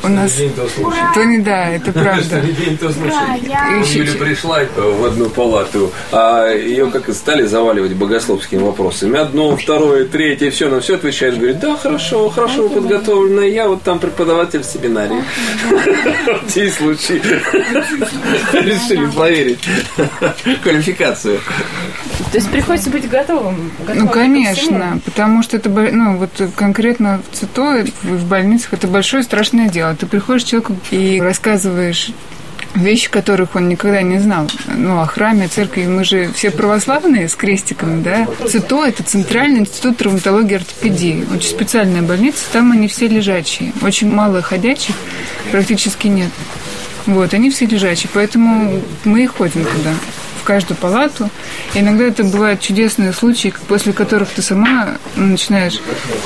У 0.02 0.08
нас 0.08 0.34
то 1.14 1.24
не 1.24 1.40
да, 1.40 1.70
это 1.70 1.92
правда. 1.94 2.42
То 2.80 2.92
случай. 2.92 3.98
Юля 3.98 4.14
пришла 4.14 4.62
в 4.76 5.06
одну 5.06 5.30
палату, 5.30 5.92
а 6.12 6.50
ее 6.50 6.90
как 6.90 7.10
и 7.10 7.14
стали 7.14 7.46
заваливать 7.46 7.94
богословскими 7.94 8.64
вопросами. 8.64 9.20
Одно, 9.20 9.56
второе, 9.56 10.06
третье, 10.06 10.50
все, 10.50 10.70
на 10.70 10.80
все 10.80 10.96
отвечает. 10.96 11.38
Говорит, 11.38 11.60
да, 11.60 11.76
хорошо, 11.76 12.30
хорошо 12.30 12.68
подготовлено. 12.70 13.44
Я 13.44 13.68
вот 13.68 13.84
там 13.84 14.00
преподаватель 14.00 14.64
в 14.64 14.66
семинарии. 14.66 15.24
Те 16.54 16.72
случаи. 16.72 17.22
Решили 18.54 19.06
проверить 19.12 19.60
квалификацию. 20.64 21.40
То 22.32 22.38
есть 22.38 22.50
приходится 22.50 22.90
быть 22.90 23.08
готовым. 23.08 23.72
Ну, 23.94 24.08
конечно, 24.08 25.00
потому 25.06 25.44
что 25.44 25.58
это, 25.58 25.70
ну, 25.70 26.18
вот 26.18 26.32
конкретно 26.56 27.22
в 27.32 27.36
ЦИТО, 27.36 27.86
в 28.04 28.26
больницах, 28.26 28.74
это 28.74 28.88
большое 28.88 29.24
страшное 29.24 29.70
дело. 29.76 29.96
Ты 29.96 30.06
приходишь 30.06 30.46
к 30.46 30.48
человеку 30.48 30.76
и 30.92 31.20
рассказываешь 31.22 32.12
вещи, 32.76 33.10
которых 33.10 33.56
он 33.56 33.70
никогда 33.70 34.02
не 34.02 34.20
знал. 34.20 34.50
Ну, 34.68 35.00
о 35.00 35.06
храме, 35.06 35.46
о 35.46 35.48
церкви. 35.50 35.86
Мы 35.86 36.04
же 36.04 36.32
все 36.34 36.52
православные 36.52 37.28
с 37.28 37.36
крестиками, 37.36 38.02
да? 38.02 38.28
ЦИТО– 38.48 38.86
это 38.88 39.04
Центральный 39.04 39.60
институт 39.60 39.98
травматологии 39.98 40.54
и 40.54 40.56
ортопедии. 40.56 41.26
Очень 41.34 41.50
специальная 41.50 42.02
больница, 42.02 42.46
там 42.52 42.72
они 42.72 42.88
все 42.88 43.08
лежачие. 43.08 43.74
Очень 43.82 44.12
мало 44.14 44.42
ходячих, 44.42 44.96
практически 45.52 46.08
нет. 46.08 46.32
Вот, 47.06 47.34
они 47.34 47.50
все 47.52 47.66
лежачие, 47.66 48.10
поэтому 48.14 48.82
мы 49.04 49.24
и 49.24 49.28
ходим 49.28 49.64
туда 49.64 49.94
каждую 50.46 50.78
палату. 50.78 51.30
И 51.74 51.80
иногда 51.80 52.06
это 52.06 52.24
бывают 52.24 52.62
чудесные 52.62 53.12
случаи, 53.12 53.54
после 53.68 53.92
которых 53.92 54.30
ты 54.30 54.42
сама 54.42 54.98
начинаешь 55.16 55.80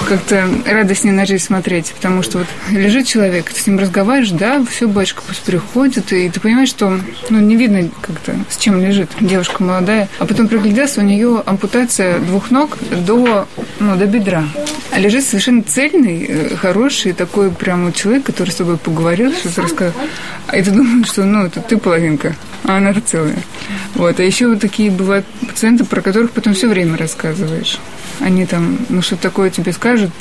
как-то 0.07 0.47
радостнее 0.65 1.13
на 1.13 1.25
жизнь 1.25 1.45
смотреть. 1.45 1.93
Потому 1.93 2.21
что 2.21 2.39
вот 2.39 2.47
лежит 2.69 3.07
человек, 3.07 3.51
ты 3.51 3.59
с 3.59 3.65
ним 3.65 3.79
разговариваешь, 3.79 4.31
да, 4.31 4.63
все, 4.69 4.87
батюшка 4.87 5.23
пусть 5.27 5.41
приходит, 5.41 6.11
и 6.13 6.29
ты 6.29 6.39
понимаешь, 6.39 6.69
что 6.69 6.99
ну, 7.29 7.39
не 7.39 7.55
видно 7.55 7.89
как-то, 8.01 8.35
с 8.49 8.57
чем 8.57 8.79
лежит 8.79 9.09
девушка 9.19 9.63
молодая. 9.63 10.09
А 10.19 10.25
потом 10.25 10.47
пригляделся, 10.47 10.99
у 10.99 11.03
нее 11.03 11.41
ампутация 11.45 12.19
двух 12.19 12.51
ног 12.51 12.77
до, 13.05 13.47
ну, 13.79 13.95
до 13.95 14.05
бедра. 14.05 14.43
А 14.91 14.99
лежит 14.99 15.25
совершенно 15.25 15.63
цельный, 15.63 16.25
э, 16.27 16.55
хороший, 16.55 17.13
такой 17.13 17.51
прям 17.51 17.91
человек, 17.93 18.25
который 18.25 18.49
с 18.49 18.55
тобой 18.55 18.77
поговорил, 18.77 19.33
что-то 19.33 19.61
рассказал. 19.61 19.93
И 20.53 20.61
ты 20.61 20.71
думаешь, 20.71 21.07
что 21.07 21.23
ну, 21.23 21.45
это 21.45 21.61
ты 21.61 21.77
половинка, 21.77 22.35
а 22.63 22.79
целая. 23.01 23.43
Вот. 23.95 24.19
А 24.19 24.23
еще 24.23 24.47
вот 24.47 24.59
такие 24.61 24.91
бывают 24.91 25.25
пациенты, 25.47 25.85
про 25.85 26.01
которых 26.01 26.31
потом 26.31 26.53
все 26.53 26.67
время 26.67 26.97
рассказываешь. 26.97 27.79
Они 28.19 28.45
там, 28.45 28.77
ну, 28.89 29.01
что 29.01 29.15
такое 29.15 29.49
тебе 29.49 29.71
скажут, 29.71 30.11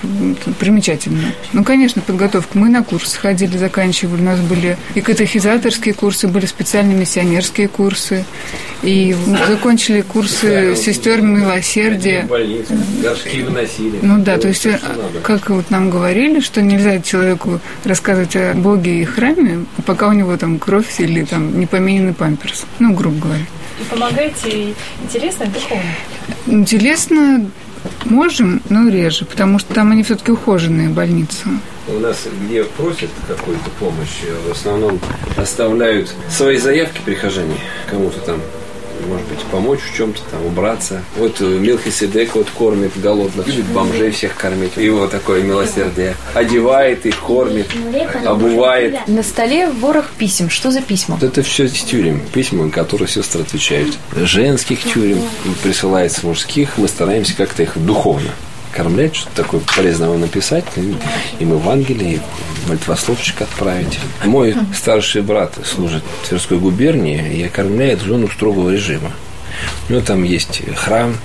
примечательно. 0.58 1.32
Ну, 1.52 1.64
конечно, 1.64 2.00
подготовка. 2.00 2.56
Мы 2.56 2.68
на 2.68 2.82
курсы 2.82 3.18
ходили, 3.18 3.56
заканчивали. 3.56 4.20
У 4.20 4.24
нас 4.24 4.40
были 4.40 4.76
и 4.94 5.00
катехизаторские 5.00 5.94
курсы, 5.94 6.28
были 6.28 6.46
специальные 6.46 6.96
миссионерские 6.96 7.68
курсы. 7.68 8.24
И 8.82 9.16
закончили 9.48 10.02
курсы 10.02 10.76
сестер 10.76 11.20
милосердия. 11.20 12.28
Горшки 13.02 13.42
выносили. 13.42 13.98
Ну 14.02 14.18
да, 14.22 14.38
то 14.38 14.48
есть, 14.48 14.66
э, 14.66 14.78
как 15.22 15.50
вот 15.50 15.70
нам 15.70 15.90
говорили, 15.90 16.40
что 16.40 16.62
нельзя 16.62 17.00
человеку 17.00 17.60
рассказывать 17.84 18.36
о 18.36 18.54
Боге 18.54 19.02
и 19.02 19.04
храме, 19.04 19.64
пока 19.84 20.08
у 20.08 20.12
него 20.12 20.36
там 20.36 20.58
кровь 20.58 21.00
или 21.00 21.24
там 21.24 21.58
не 21.58 21.66
помененный 21.66 22.14
памперс. 22.14 22.64
Ну, 22.78 22.94
грубо 22.94 23.18
говоря. 23.18 23.44
И 23.80 23.84
помогаете 23.84 24.74
интересно 25.02 25.44
и 25.44 25.48
духовно? 25.48 25.82
Интересно 26.46 27.50
можем, 28.04 28.62
но 28.68 28.88
реже, 28.88 29.24
потому 29.24 29.58
что 29.58 29.74
там 29.74 29.92
они 29.92 30.02
все-таки 30.02 30.32
ухоженные 30.32 30.88
больницы. 30.88 31.48
У 31.88 31.98
нас 32.00 32.26
где 32.44 32.64
просят 32.64 33.10
какую-то 33.26 33.70
помощь, 33.78 34.22
в 34.46 34.52
основном 34.52 35.00
оставляют 35.36 36.12
свои 36.30 36.58
заявки 36.58 37.00
прихожане 37.04 37.56
кому-то 37.90 38.20
там 38.20 38.40
может 39.06 39.26
быть, 39.26 39.40
помочь 39.50 39.80
в 39.80 39.96
чем-то, 39.96 40.20
там, 40.30 40.46
убраться. 40.46 41.02
Вот 41.16 41.40
Милхиседек 41.40 42.34
вот 42.34 42.48
кормит 42.50 42.92
голодных, 43.00 43.46
любит 43.46 43.66
бомжей 43.66 44.10
всех 44.10 44.36
кормить. 44.36 44.76
Его 44.76 45.06
такое 45.06 45.42
милосердие. 45.42 46.16
Одевает 46.34 47.06
их, 47.06 47.18
кормит, 47.18 47.68
обувает. 48.24 49.06
На 49.06 49.22
столе 49.22 49.68
ворох 49.68 50.10
писем. 50.10 50.50
Что 50.50 50.70
за 50.70 50.80
письма? 50.80 51.16
Вот 51.20 51.24
это 51.24 51.42
все 51.42 51.64
из 51.64 51.72
тюрем. 51.72 52.22
Письма, 52.32 52.70
которые 52.70 53.08
сестры 53.08 53.42
отвечают. 53.42 53.96
Женских 54.14 54.82
тюрем 54.82 55.22
присылается 55.62 56.26
мужских. 56.26 56.78
Мы 56.78 56.88
стараемся 56.88 57.36
как-то 57.36 57.62
их 57.62 57.72
духовно 57.76 58.30
кормлять, 58.72 59.14
что-то 59.16 59.42
такое 59.42 59.60
полезного 59.76 60.16
написать, 60.16 60.64
им 60.76 61.52
Евангелие, 61.52 62.14
и 62.14 62.20
мальтвословчик 62.68 63.42
отправить. 63.42 63.98
Мой 64.24 64.54
старший 64.76 65.22
брат 65.22 65.54
служит 65.64 66.02
в 66.22 66.28
Тверской 66.28 66.58
губернии 66.58 67.34
и 67.34 67.42
окормляет 67.44 68.00
жену 68.00 68.28
строгого 68.28 68.70
режима. 68.70 69.12
У 69.88 69.92
него 69.92 70.02
там 70.04 70.22
есть 70.22 70.62
храм. 70.76 71.16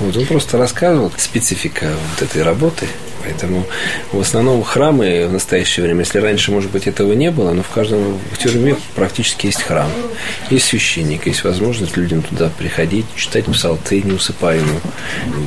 Вот 0.00 0.16
он 0.16 0.26
просто 0.26 0.58
рассказывал 0.58 1.12
специфика 1.16 1.86
вот 1.86 2.22
этой 2.22 2.42
работы– 2.42 2.86
Поэтому 3.24 3.66
в 4.12 4.20
основном 4.20 4.62
храмы 4.62 5.26
в 5.28 5.32
настоящее 5.32 5.84
время, 5.84 6.00
если 6.00 6.18
раньше, 6.18 6.52
может 6.52 6.70
быть, 6.70 6.86
этого 6.86 7.12
не 7.12 7.30
было, 7.30 7.52
но 7.52 7.62
в 7.62 7.70
каждом 7.70 8.18
в 8.32 8.38
тюрьме 8.38 8.76
практически 8.94 9.46
есть 9.46 9.62
храм. 9.62 9.90
Есть 10.50 10.66
священник, 10.66 11.26
есть 11.26 11.44
возможность 11.44 11.96
людям 11.96 12.22
туда 12.22 12.50
приходить, 12.56 13.06
читать 13.16 13.46
псалты 13.46 14.02
неусыпаемую, 14.02 14.80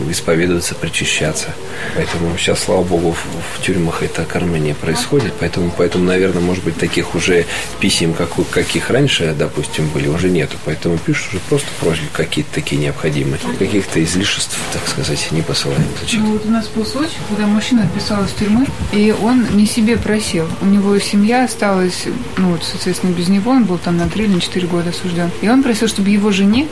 исповедоваться, 0.10 0.76
причащаться. 0.76 1.48
Поэтому 1.96 2.38
сейчас, 2.38 2.64
слава 2.64 2.84
богу, 2.84 3.12
в, 3.12 3.60
в 3.60 3.64
тюрьмах 3.64 4.04
это 4.04 4.26
кормление 4.26 4.76
происходит. 4.76 5.34
Поэтому, 5.40 5.72
поэтому, 5.76 6.06
наверное, 6.06 6.42
может 6.42 6.64
быть, 6.64 6.78
таких 6.78 7.16
уже 7.16 7.46
писем, 7.80 8.14
как, 8.14 8.30
каких 8.50 8.90
раньше, 8.90 9.36
допустим, 9.38 9.88
были, 9.90 10.08
уже 10.08 10.30
нету. 10.30 10.58
Поэтому 10.66 10.98
пишут 10.98 11.30
уже 11.30 11.40
просто 11.50 11.68
просьбы 11.80 12.08
какие-то 12.14 12.54
такие 12.54 12.82
необходимые. 12.82 13.40
Каких-то 13.60 14.04
излишеств, 14.04 14.58
так 14.74 14.88
сказать, 14.88 15.28
не 15.32 15.42
посылаем. 15.42 15.84
Ну, 16.14 16.34
вот 16.34 16.46
у 16.46 16.50
нас 16.50 16.68
был 16.68 16.86
случай, 16.86 17.18
когда 17.30 17.46
мужчина 17.46 17.67
мужчина 17.68 17.84
отписал 17.84 18.24
из 18.24 18.32
тюрьмы, 18.32 18.66
и 18.94 19.14
он 19.22 19.46
не 19.58 19.66
себе 19.66 19.98
просил. 19.98 20.48
У 20.62 20.66
него 20.66 20.98
семья 21.00 21.44
осталась, 21.44 22.06
ну 22.38 22.52
вот, 22.52 22.64
соответственно, 22.64 23.12
без 23.12 23.28
него, 23.28 23.52
он 23.52 23.66
был 23.66 23.78
там 23.78 23.98
на 23.98 24.08
3 24.08 24.24
или 24.24 24.36
на 24.36 24.40
4 24.40 24.68
года 24.68 24.92
осужден. 24.92 25.30
И 25.42 25.50
он 25.50 25.64
просил, 25.64 25.90
чтобы 25.90 26.10
его 26.10 26.32
жене 26.32 26.68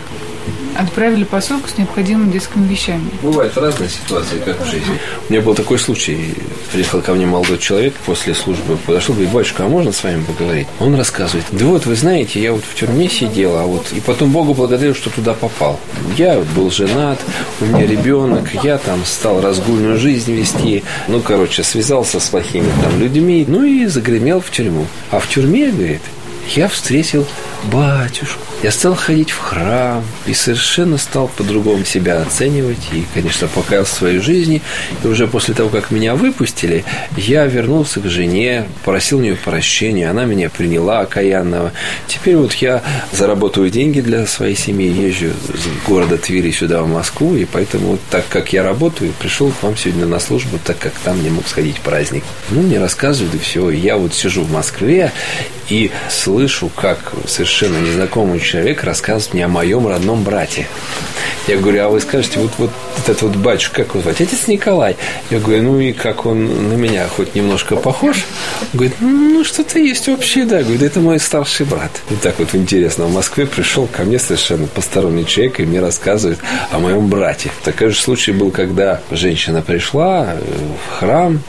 отправили 0.76 1.24
посылку 1.24 1.70
с 1.70 1.78
необходимыми 1.78 2.32
детскими 2.32 2.68
вещами. 2.68 3.10
Бывают 3.22 3.58
разные 3.58 3.90
ситуации, 3.90 4.40
как 4.44 4.62
в 4.62 4.66
жизни. 4.66 5.00
У 5.30 5.34
меня 5.34 5.42
был 5.42 5.56
такой 5.56 5.80
случай. 5.80 6.36
Приехал 6.72 7.02
ко 7.02 7.14
мне 7.14 7.26
молодой 7.26 7.58
человек 7.58 7.94
после 8.06 8.34
службы, 8.34 8.78
подошел, 8.78 9.16
говорит, 9.16 9.34
батюшка, 9.34 9.66
а 9.66 9.68
можно 9.68 9.92
с 9.92 10.04
вами 10.04 10.24
поговорить? 10.24 10.68
Он 10.80 10.96
рассказывает, 10.96 11.46
да 11.52 11.66
вот, 11.66 11.86
вы 11.86 11.96
знаете, 11.96 12.42
я 12.42 12.52
вот 12.52 12.64
в 12.64 12.76
тюрьме 12.76 13.08
сидел, 13.10 13.56
а 13.56 13.64
вот 13.64 13.88
и 13.94 14.00
потом 14.00 14.32
Богу 14.32 14.54
благодарю, 14.54 14.94
что 14.94 15.10
туда 15.10 15.34
попал. 15.34 15.80
Я 16.18 16.40
был 16.56 16.70
женат, 16.72 17.20
у 17.62 17.66
меня 17.66 17.86
ребенок, 17.86 18.50
я 18.64 18.78
там 18.78 19.06
стал 19.06 19.42
разгульную 19.42 19.98
жизнь 19.98 20.34
вести, 20.34 20.84
ну, 21.08 21.22
короче, 21.22 21.64
связался 21.64 22.20
с 22.20 22.30
плохими 22.30 22.70
там 22.84 23.00
людьми, 23.00 23.46
ну 23.48 23.64
и 23.64 23.86
загремел 23.86 24.42
в 24.42 24.52
тюрьму. 24.52 24.88
А 25.12 25.20
в 25.20 25.28
тюрьме, 25.30 25.72
говорит, 25.72 26.02
я 26.56 26.68
встретил 26.68 27.26
батюшку 27.72 28.39
Я 28.63 28.72
стал 28.72 28.96
ходить 28.96 29.32
в 29.32 29.39
храм 29.39 30.04
и 30.26 30.34
совершенно 30.34 30.98
стал 30.98 31.28
по-другому 31.28 31.86
себя 31.86 32.22
оценивать. 32.22 32.80
И, 32.94 33.06
конечно, 33.13 33.48
покаялся 33.48 33.94
в 33.94 33.98
своей 33.98 34.20
жизни. 34.20 34.62
И 35.04 35.08
уже 35.08 35.28
после 35.28 35.54
того, 35.54 35.70
как 35.70 35.91
меня 35.91 36.15
выпустили, 36.15 36.86
я 37.18 37.46
вернулся 37.46 38.00
к 38.00 38.08
жене, 38.08 38.68
просил 38.84 39.20
у 39.20 39.22
нее 39.22 39.36
прощения. 39.36 40.10
Она 40.10 40.26
меня 40.26 40.50
приняла 40.50 41.02
окаянного. 41.02 41.72
Теперь 42.08 42.38
вот 42.38 42.54
я 42.56 42.82
заработаю 43.12 43.70
деньги 43.70 44.02
для 44.02 44.26
своей 44.26 44.56
семьи, 44.56 44.88
езжу 44.88 45.28
из 45.28 45.88
города 45.88 46.18
Твери 46.18 46.52
сюда, 46.52 46.82
в 46.84 46.88
Москву. 46.88 47.36
И 47.36 47.46
поэтому, 47.46 47.91
вот 47.91 48.02
так 48.10 48.26
как 48.30 48.54
я 48.54 48.63
работаю, 48.63 49.12
пришел 49.20 49.52
к 49.52 49.63
вам 49.63 49.76
сегодня 49.78 50.06
на 50.06 50.20
службу, 50.20 50.60
так 50.63 50.78
как 50.80 50.94
там 51.04 51.22
не 51.22 51.30
мог 51.30 51.48
сходить 51.48 51.82
праздник. 51.82 52.24
Ну, 52.50 52.62
мне 52.62 52.80
рассказывают, 52.80 53.36
и 53.36 53.39
все. 53.39 53.70
Я 53.70 53.98
вот 53.98 54.13
сижу 54.13 54.44
в 54.44 54.52
Москве 54.52 55.12
и 55.70 55.91
слышу, 56.10 56.70
как 56.70 57.13
совершенно 57.28 57.55
незнакомый 57.62 58.39
человек 58.39 58.84
рассказывает 58.84 59.34
мне 59.34 59.46
о 59.46 59.48
моем 59.48 59.88
родном 59.88 60.24
брате. 60.24 60.68
Я 61.48 61.58
говорю, 61.58 61.84
а 61.86 61.89
вы 61.89 62.02
скажете, 62.02 62.39
вот, 62.39 62.52
вот 62.58 62.72
этот 63.04 63.22
вот 63.22 63.36
батюшка, 63.36 63.84
как 63.84 63.94
его 63.94 64.02
звать? 64.02 64.20
Отец 64.20 64.48
Николай. 64.48 64.98
Я 65.30 65.39
говорю, 65.39 65.63
ну 65.63 65.80
и 65.80 65.94
как 65.94 66.26
он 66.26 66.70
на 66.70 66.74
меня 66.74 67.08
хоть 67.08 67.36
немножко 67.36 67.76
похож? 67.76 68.26
Он 68.62 68.68
говорит, 68.74 68.96
ну 69.00 69.44
что-то 69.44 69.80
есть 69.80 70.10
общее, 70.10 70.46
да. 70.46 70.63
Говорит, 70.63 70.82
это 70.82 71.00
мой 71.00 71.20
старший 71.20 71.65
брат. 71.65 71.91
И 72.10 72.15
так 72.15 72.39
вот 72.39 72.56
интересно, 72.56 73.06
в 73.06 73.13
Москве 73.13 73.46
пришел 73.46 73.88
ко 73.88 74.04
мне 74.04 74.18
совершенно 74.20 74.68
посторонний 74.68 75.26
человек 75.26 75.60
и 75.60 75.65
мне 75.65 75.80
рассказывает 75.80 76.39
о 76.72 76.80
моем 76.80 77.08
брате. 77.08 77.52
Такой 77.63 77.89
же 77.89 78.00
случай 78.00 78.32
был, 78.32 78.52
когда 78.52 79.02
женщина 79.12 79.62
пришла 79.62 80.34
э, 80.34 80.39
в 80.41 81.00
храм 81.00 81.39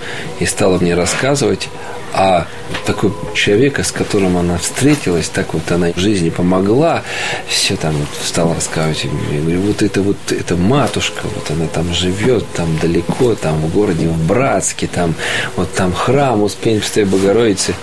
и 0.41 0.47
стала 0.47 0.79
мне 0.79 0.95
рассказывать 0.95 1.69
а 2.17 2.47
такой 2.87 3.13
человека, 3.35 3.85
с 3.85 3.93
которым 3.93 4.39
она 4.39 4.57
встретилась, 4.57 5.29
так 5.29 5.53
вот 5.53 5.71
она 5.71 5.93
в 5.93 5.99
жизни 5.99 6.31
помогла, 6.31 7.03
все 7.47 7.77
там 7.77 7.93
вот 7.93 8.09
стала 8.25 8.55
рассказывать. 8.55 9.07
Я 9.31 9.41
говорю, 9.41 9.61
вот 9.61 9.83
это 9.83 10.01
вот, 10.01 10.17
это 10.31 10.57
матушка, 10.57 11.23
вот 11.25 11.51
она 11.51 11.67
там 11.67 11.93
живет, 11.93 12.45
там 12.55 12.79
далеко, 12.79 13.35
там 13.35 13.61
в 13.61 13.71
городе, 13.71 14.09
в 14.09 14.27
Братске, 14.27 14.87
там, 14.87 15.15
вот 15.57 15.73
там 15.75 15.93
храм, 15.93 16.43
Успень 16.43 16.81
Престой 16.81 17.05
Богородицы. 17.05 17.75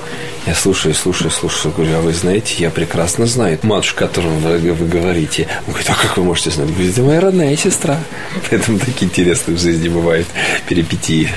Я 0.47 0.55
слушаю, 0.55 0.95
слушаю, 0.95 1.29
слушаю, 1.29 1.71
говорю, 1.73 1.97
а 1.97 2.01
вы 2.01 2.11
знаете, 2.11 2.55
я 2.57 2.71
прекрасно 2.71 3.27
знаю 3.27 3.59
матушку, 3.61 4.03
о 4.03 4.07
котором 4.07 4.39
вы, 4.39 4.73
вы 4.73 4.87
говорите. 4.87 5.47
Он 5.67 5.73
говорит, 5.73 5.89
а 5.91 5.95
как 5.95 6.17
вы 6.17 6.23
можете 6.23 6.49
знать? 6.49 6.69
Говорит, 6.69 6.91
это 6.91 7.01
моя 7.03 7.21
родная 7.21 7.55
сестра. 7.55 7.99
Поэтому 8.49 8.79
такие 8.79 9.05
интересные 9.05 9.55
в 9.55 9.61
жизни 9.61 9.89
бывают 9.89 10.27
перипетии. 10.67 11.29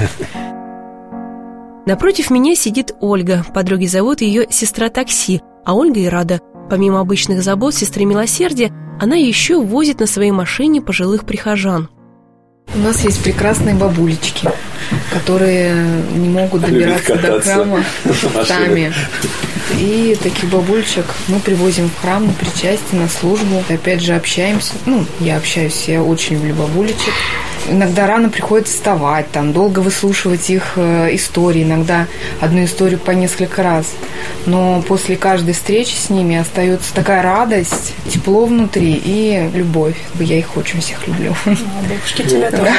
Напротив 1.87 2.31
меня 2.31 2.57
сидит 2.57 2.91
Ольга, 3.01 3.47
подруги 3.55 3.87
зовут 3.87 4.21
ее 4.21 4.47
сестра 4.51 4.89
такси, 4.89 5.41
а 5.65 5.75
Ольга 5.75 6.01
и 6.01 6.09
рада. 6.09 6.41
Помимо 6.69 6.99
обычных 6.99 7.45
забот 7.45 7.77
сестры 7.77 8.05
милосердия, 8.05 8.73
она 9.01 9.15
еще 9.15 9.63
возит 9.63 10.01
на 10.01 10.09
своей 10.09 10.33
машине 10.33 10.83
пожилых 10.83 11.25
прихожан. 11.25 11.89
У 12.75 12.79
нас 12.79 13.05
есть 13.05 13.23
прекрасные 13.23 13.77
бабулечки, 13.77 14.49
которые 15.13 15.73
не 16.17 16.29
могут 16.29 16.63
добираться 16.63 17.15
до 17.15 17.41
храма 17.41 17.85
сами. 18.45 18.93
И 19.79 20.19
таких 20.21 20.51
бабульчик 20.51 21.05
мы 21.29 21.39
привозим 21.39 21.89
в 21.89 22.01
храм 22.01 22.27
на 22.27 22.33
причастие, 22.33 23.01
на 23.01 23.09
службу. 23.09 23.63
Опять 23.69 24.03
же, 24.03 24.15
общаемся. 24.15 24.73
Ну, 24.87 25.07
я 25.21 25.37
общаюсь, 25.37 25.85
я 25.87 26.03
очень 26.03 26.35
люблю 26.35 26.57
бабулечек 26.57 27.15
иногда 27.69 28.07
рано 28.07 28.29
приходится 28.29 28.75
вставать, 28.75 29.31
там, 29.31 29.53
долго 29.53 29.81
выслушивать 29.81 30.51
их 30.51 30.73
э, 30.77 31.15
истории, 31.15 31.63
иногда 31.63 32.07
одну 32.41 32.65
историю 32.65 32.99
по 32.99 33.11
несколько 33.11 33.63
раз. 33.63 33.95
Но 34.47 34.83
после 34.87 35.17
каждой 35.17 35.55
встречи 35.55 35.95
с 35.95 36.11
ними 36.11 36.37
остается 36.37 36.95
такая 36.95 37.23
радость, 37.23 37.95
тепло 38.13 38.47
внутри 38.47 39.01
и 39.05 39.51
любовь. 39.55 39.97
Я 40.19 40.39
их 40.39 40.57
очень 40.57 40.81
всех 40.81 41.07
люблю. 41.07 41.35
Бабушки 41.45 42.23
тебя 42.23 42.51
тоже. 42.51 42.73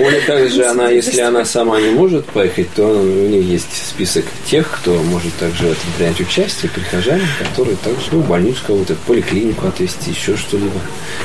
Оля 0.00 0.20
также, 0.26 0.66
она, 0.66 0.88
если 0.88 1.20
она 1.20 1.44
сама 1.44 1.80
не 1.80 1.90
может 1.90 2.26
поехать, 2.26 2.72
то 2.74 2.86
у 2.86 3.28
нее 3.28 3.42
есть 3.42 3.88
список 3.88 4.24
тех, 4.46 4.70
кто 4.70 4.94
может 5.02 5.34
также 5.36 5.64
в 5.64 5.72
этом 5.72 5.92
принять 5.96 6.20
участие, 6.20 6.70
прихожане, 6.70 7.26
которые 7.38 7.76
также 7.76 8.08
ну, 8.12 8.20
в 8.20 8.28
больницу 8.28 8.60
кого-то, 8.66 8.94
в 8.94 8.98
поликлинику 8.98 9.66
отвезти, 9.66 10.10
еще 10.10 10.36
что-либо. 10.36 10.80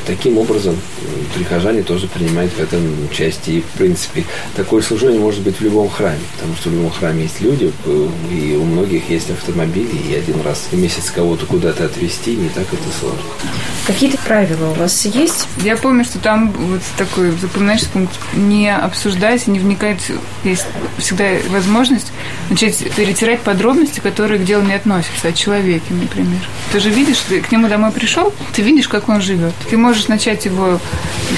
Таким 0.05 0.37
образом, 0.37 0.79
прихожане 1.35 1.83
тоже 1.83 2.07
принимают 2.07 2.53
этом 2.63 3.05
участие. 3.05 3.57
И, 3.57 3.61
в 3.61 3.77
принципе, 3.77 4.25
такое 4.55 4.81
служение 4.81 5.19
может 5.19 5.41
быть 5.41 5.57
в 5.57 5.61
любом 5.61 5.89
храме, 5.89 6.19
потому 6.35 6.55
что 6.55 6.69
в 6.69 6.73
любом 6.73 6.91
храме 6.91 7.23
есть 7.23 7.41
люди, 7.41 7.71
и 8.31 8.57
у 8.59 8.63
многих 8.63 9.09
есть 9.09 9.29
автомобили, 9.29 9.95
и 10.09 10.15
один 10.15 10.41
раз 10.41 10.67
в 10.71 10.77
месяц 10.77 11.11
кого-то 11.11 11.45
куда-то 11.45 11.85
отвезти 11.85 12.35
не 12.35 12.49
так 12.49 12.65
это 12.71 12.97
сложно. 12.99 13.19
Какие-то 13.85 14.17
правила 14.17 14.71
у 14.71 14.73
вас 14.73 15.05
есть? 15.05 15.47
Я 15.63 15.75
помню, 15.75 16.05
что 16.05 16.19
там 16.19 16.51
вот 16.51 16.81
такой 16.97 17.31
запоминающий 17.31 17.87
пункт 17.91 18.17
не 18.33 18.73
обсуждать, 18.73 19.47
не 19.47 19.59
вникать. 19.59 20.01
Есть 20.43 20.65
всегда 20.97 21.25
возможность 21.49 22.11
начать 22.49 22.77
перетирать 22.95 23.41
подробности, 23.41 23.99
которые 23.99 24.39
к 24.39 24.45
делу 24.45 24.63
не 24.63 24.73
относятся, 24.73 25.27
о 25.27 25.33
человеке, 25.33 25.85
например. 25.89 26.39
Ты 26.71 26.79
же 26.79 26.89
видишь, 26.89 27.19
ты 27.27 27.41
к 27.41 27.51
нему 27.51 27.67
домой 27.67 27.91
пришел, 27.91 28.33
ты 28.53 28.61
видишь, 28.61 28.87
как 28.87 29.09
он 29.09 29.21
живет. 29.21 29.53
Ты 29.69 29.77
можешь 29.77 30.07
начать 30.07 30.45
его 30.45 30.79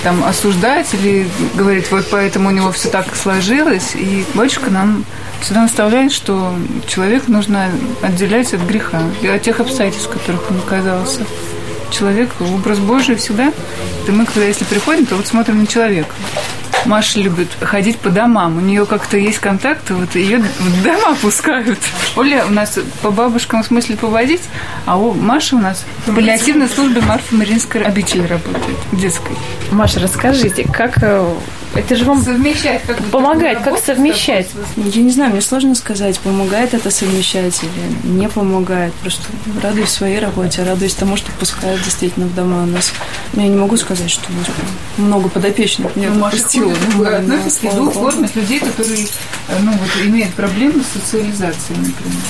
там 0.03 0.23
осуждать 0.23 0.93
или 0.93 1.14
говорить, 1.55 1.89
вот 1.91 2.05
поэтому 2.09 2.49
у 2.49 2.51
него 2.51 2.71
все 2.71 2.89
так 2.89 3.15
сложилось. 3.15 3.95
И 3.95 4.25
батюшка 4.33 4.69
нам 4.69 5.05
всегда 5.41 5.61
наставляет, 5.63 6.11
что 6.11 6.53
человек 6.87 7.27
нужно 7.27 7.71
отделять 8.01 8.53
от 8.53 8.61
греха 8.61 9.01
и 9.21 9.27
от 9.27 9.41
тех 9.41 9.59
обстоятельств, 9.59 10.07
в 10.07 10.11
которых 10.11 10.51
он 10.51 10.57
оказался. 10.57 11.21
Человек, 11.91 12.29
образ 12.39 12.79
Божий 12.79 13.15
всегда. 13.15 13.53
И 14.07 14.11
мы, 14.11 14.25
когда 14.25 14.45
если 14.45 14.65
приходим, 14.65 15.05
то 15.05 15.15
вот 15.15 15.27
смотрим 15.27 15.59
на 15.59 15.67
человека. 15.67 16.09
Маша 16.85 17.19
любит 17.19 17.49
ходить 17.61 17.97
по 17.97 18.09
домам. 18.09 18.57
У 18.57 18.61
нее 18.61 18.85
как-то 18.85 19.17
есть 19.17 19.39
контакты, 19.39 19.93
вот 19.93 20.15
ее 20.15 20.39
в 20.39 20.83
дома 20.83 21.15
пускают. 21.21 21.79
Оля 22.15 22.45
у 22.45 22.51
нас 22.51 22.77
по 23.01 23.11
бабушкам 23.11 23.63
в 23.63 23.67
смысле 23.67 23.97
поводить, 23.97 24.43
а 24.85 24.97
у 24.97 25.13
Маши 25.13 25.55
у 25.55 25.59
нас 25.59 25.85
в 26.05 26.13
паллиативной 26.13 26.67
службе 26.67 27.01
Марфа 27.01 27.35
Мариинской 27.35 27.81
обители 27.81 28.25
работает, 28.27 28.77
детской. 28.91 29.35
Маша, 29.71 29.99
расскажите, 29.99 30.67
как 30.71 31.01
э, 31.01 31.33
это 31.75 31.95
же 31.95 32.05
вам 32.05 32.23
совмещать, 32.23 32.81
как 32.83 33.03
помогает, 33.05 33.59
как 33.59 33.77
совмещать? 33.77 34.47
Я 34.77 35.01
не 35.01 35.11
знаю, 35.11 35.31
мне 35.31 35.41
сложно 35.41 35.75
сказать, 35.75 36.17
помогает 36.19 36.73
это 36.73 36.89
совмещать 36.89 37.61
или 37.63 38.09
не 38.17 38.29
помогает. 38.29 38.93
Просто 38.95 39.23
радуюсь 39.61 39.89
своей 39.89 40.19
работе, 40.19 40.63
радуюсь 40.63 40.93
тому, 40.93 41.17
что 41.17 41.31
пускают 41.33 41.83
действительно 41.83 42.27
в 42.27 42.35
дома 42.35 42.63
у 42.63 42.65
нас. 42.65 42.93
Но 43.33 43.41
я 43.41 43.49
не 43.49 43.57
могу 43.57 43.75
сказать, 43.77 44.09
что 44.09 44.23
у 44.31 44.37
нас 44.37 44.47
много 44.97 45.29
подопечных. 45.29 45.95
Мне 45.95 46.09
ну, 46.09 46.19
Маша 46.19 46.37
относится 46.37 47.67
к 47.67 47.75
двух 47.75 47.93
формах 47.93 48.35
людей, 48.35 48.59
которые 48.59 49.05
э, 49.49 49.59
ну, 49.61 49.71
вот, 49.71 50.05
имеют 50.05 50.33
проблемы 50.33 50.81
с 50.81 50.99
социализацией, 50.99 51.79
например 51.79 52.21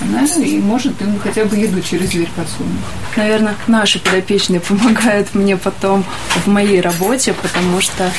она 0.00 0.24
и 0.24 0.58
может 0.58 1.00
им 1.00 1.18
хотя 1.18 1.44
бы 1.44 1.56
еду 1.56 1.80
через 1.80 2.10
дверь 2.10 2.28
подсунуть. 2.36 2.72
Наверное, 3.16 3.54
наши 3.66 3.98
подопечные 3.98 4.60
помогают 4.60 5.34
мне 5.34 5.56
потом 5.56 6.04
в 6.44 6.46
моей 6.46 6.80
работе, 6.80 7.34
потому 7.34 7.80
что 7.80 8.10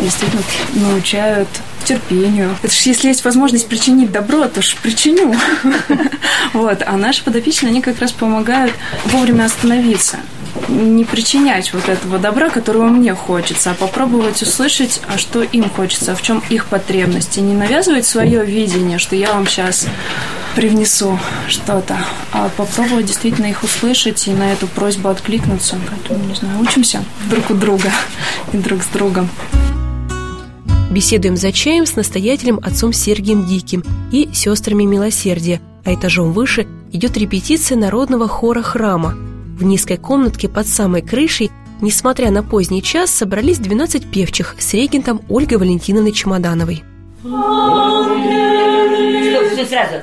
действительно 0.00 0.42
научают 0.74 1.48
терпению. 1.84 2.56
Это 2.62 2.72
ж 2.72 2.78
если 2.80 3.08
есть 3.08 3.24
возможность 3.24 3.68
причинить 3.68 4.10
добро, 4.10 4.46
то 4.48 4.62
ж 4.62 4.76
причиню. 4.82 5.34
Вот. 6.52 6.82
А 6.86 6.96
наши 6.96 7.22
подопечные, 7.22 7.70
они 7.70 7.82
как 7.82 8.00
раз 8.00 8.12
помогают 8.12 8.72
вовремя 9.06 9.44
остановиться 9.44 10.18
не 10.68 11.04
причинять 11.04 11.72
вот 11.72 11.88
этого 11.88 12.18
добра, 12.18 12.48
которого 12.50 12.86
мне 12.86 13.14
хочется, 13.14 13.70
а 13.72 13.74
попробовать 13.74 14.42
услышать, 14.42 15.00
а 15.06 15.18
что 15.18 15.42
им 15.42 15.68
хочется, 15.68 16.14
в 16.14 16.22
чем 16.22 16.42
их 16.48 16.66
потребности. 16.66 17.40
Не 17.40 17.54
навязывать 17.54 18.06
свое 18.06 18.44
видение, 18.44 18.98
что 18.98 19.16
я 19.16 19.32
вам 19.32 19.46
сейчас 19.46 19.86
привнесу 20.56 21.18
что-то, 21.46 21.96
а 22.32 22.48
попробовать 22.56 23.06
действительно 23.06 23.46
их 23.46 23.62
услышать 23.62 24.26
и 24.26 24.32
на 24.32 24.52
эту 24.52 24.66
просьбу 24.66 25.08
откликнуться. 25.08 25.76
Поэтому, 25.88 26.28
не 26.28 26.34
знаю, 26.34 26.58
учимся 26.60 27.04
друг 27.30 27.50
у 27.50 27.54
друга 27.54 27.92
и 28.52 28.56
друг 28.56 28.82
с 28.82 28.86
другом. 28.88 29.28
Беседуем 30.90 31.36
за 31.36 31.52
чаем 31.52 31.86
с 31.86 31.94
настоятелем 31.94 32.58
отцом 32.62 32.92
Сергием 32.92 33.46
Диким 33.46 33.84
и 34.10 34.30
сестрами 34.32 34.84
Милосердия, 34.84 35.60
а 35.84 35.94
этажом 35.94 36.32
выше 36.32 36.66
идет 36.90 37.16
репетиция 37.16 37.76
народного 37.76 38.26
хора 38.26 38.62
храма– 38.62 39.14
в 39.56 39.64
низкой 39.64 39.96
комнатке 39.96 40.48
под 40.48 40.66
самой 40.66 41.00
крышей, 41.00 41.50
несмотря 41.80 42.30
на 42.30 42.42
поздний 42.42 42.82
час, 42.82 43.10
собрались 43.10 43.58
12 43.58 44.10
певчих 44.10 44.54
с 44.58 44.74
регентом 44.74 45.22
Ольгой 45.28 45.56
Валентиновной 45.58 46.12
Чемодановой. 46.12 46.84
Стоп, 47.20 47.32
все 49.52 49.66
сразу. 49.66 50.02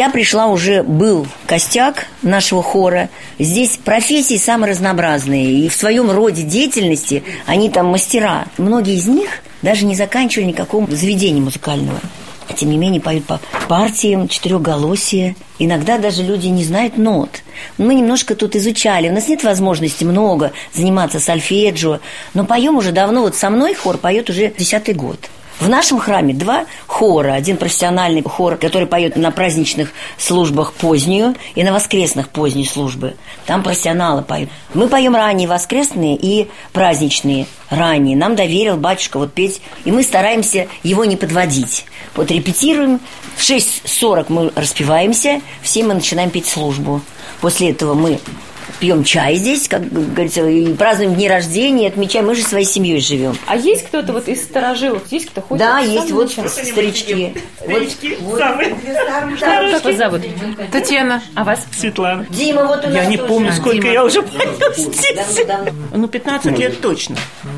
Я 0.00 0.08
пришла 0.08 0.46
уже, 0.46 0.82
был 0.82 1.26
костяк 1.44 2.06
нашего 2.22 2.62
хора. 2.62 3.10
Здесь 3.38 3.76
профессии 3.76 4.38
самые 4.38 4.70
разнообразные. 4.70 5.52
И 5.52 5.68
в 5.68 5.74
своем 5.74 6.10
роде 6.10 6.42
деятельности 6.42 7.22
они 7.44 7.68
там 7.68 7.88
мастера. 7.88 8.46
Многие 8.56 8.94
из 8.94 9.06
них 9.06 9.28
даже 9.60 9.84
не 9.84 9.94
заканчивали 9.94 10.46
никакого 10.46 10.90
заведения 10.90 11.42
музыкального. 11.42 12.00
А 12.48 12.54
тем 12.54 12.70
не 12.70 12.78
менее 12.78 13.02
поют 13.02 13.26
по 13.26 13.42
партиям, 13.68 14.26
четырехголосия. 14.26 15.36
Иногда 15.58 15.98
даже 15.98 16.22
люди 16.22 16.46
не 16.46 16.64
знают 16.64 16.96
нот. 16.96 17.42
Мы 17.76 17.94
немножко 17.94 18.34
тут 18.34 18.56
изучали. 18.56 19.10
У 19.10 19.12
нас 19.12 19.28
нет 19.28 19.44
возможности 19.44 20.04
много 20.04 20.52
заниматься 20.72 21.20
сольфеджио. 21.20 21.98
Но 22.32 22.46
поем 22.46 22.78
уже 22.78 22.92
давно. 22.92 23.20
Вот 23.20 23.36
со 23.36 23.50
мной 23.50 23.74
хор 23.74 23.98
поет 23.98 24.30
уже 24.30 24.50
десятый 24.56 24.94
год. 24.94 25.28
В 25.60 25.68
нашем 25.68 25.98
храме 25.98 26.32
два 26.32 26.64
хора. 26.86 27.34
Один 27.34 27.58
профессиональный 27.58 28.22
хор, 28.22 28.56
который 28.56 28.86
поет 28.88 29.16
на 29.16 29.30
праздничных 29.30 29.92
службах 30.16 30.72
позднюю 30.72 31.36
и 31.54 31.62
на 31.62 31.74
воскресных 31.74 32.30
поздней 32.30 32.64
службы. 32.64 33.14
Там 33.44 33.62
профессионалы 33.62 34.22
поют. 34.22 34.48
Мы 34.72 34.88
поем 34.88 35.14
ранние 35.14 35.46
воскресные 35.46 36.16
и 36.16 36.48
праздничные 36.72 37.46
ранние. 37.68 38.16
Нам 38.16 38.36
доверил 38.36 38.78
батюшка 38.78 39.18
вот 39.18 39.34
петь, 39.34 39.60
и 39.84 39.92
мы 39.92 40.02
стараемся 40.02 40.66
его 40.82 41.04
не 41.04 41.16
подводить. 41.16 41.84
Вот 42.14 42.30
репетируем, 42.30 42.98
в 43.36 43.42
6.40 43.42 44.26
мы 44.30 44.52
распеваемся, 44.56 45.42
в 45.60 45.68
7 45.68 45.86
мы 45.86 45.94
начинаем 45.94 46.30
петь 46.30 46.46
службу. 46.46 47.02
После 47.42 47.70
этого 47.70 47.92
мы 47.92 48.18
пьем 48.78 49.04
чай 49.04 49.36
здесь, 49.36 49.68
как 49.68 49.90
говорится, 49.90 50.46
и 50.46 50.72
празднуем 50.74 51.14
дни 51.14 51.28
рождения, 51.28 51.88
отмечаем. 51.88 52.26
Мы 52.26 52.34
же 52.34 52.42
своей 52.42 52.64
семьей 52.66 53.00
живем. 53.00 53.36
А 53.46 53.56
есть 53.56 53.86
кто-то 53.86 54.12
вот 54.12 54.28
из 54.28 54.42
старожилов? 54.42 55.02
Есть 55.10 55.26
кто 55.30 55.40
ходит? 55.40 55.66
Да, 55.66 55.78
есть 55.80 56.10
вот 56.10 56.30
старички. 56.30 57.34
Старички 57.58 58.18
самые. 58.38 58.76
Как 59.40 59.84
вас 59.84 59.96
зовут? 59.96 60.22
Татьяна. 60.70 61.22
А 61.34 61.44
вас? 61.44 61.60
Светлана. 61.76 62.26
Дима, 62.30 62.64
вот 62.66 62.84
у 62.84 62.88
нас 62.88 62.94
Я 62.96 63.06
не 63.06 63.16
тоже. 63.16 63.28
помню, 63.28 63.52
сколько 63.52 63.82
Дима. 63.82 63.92
я 63.92 64.04
уже 64.04 64.24
здесь. 64.76 65.46
Ну, 65.92 66.08
15 66.08 66.58
лет 66.58 66.80
точно. 66.80 67.16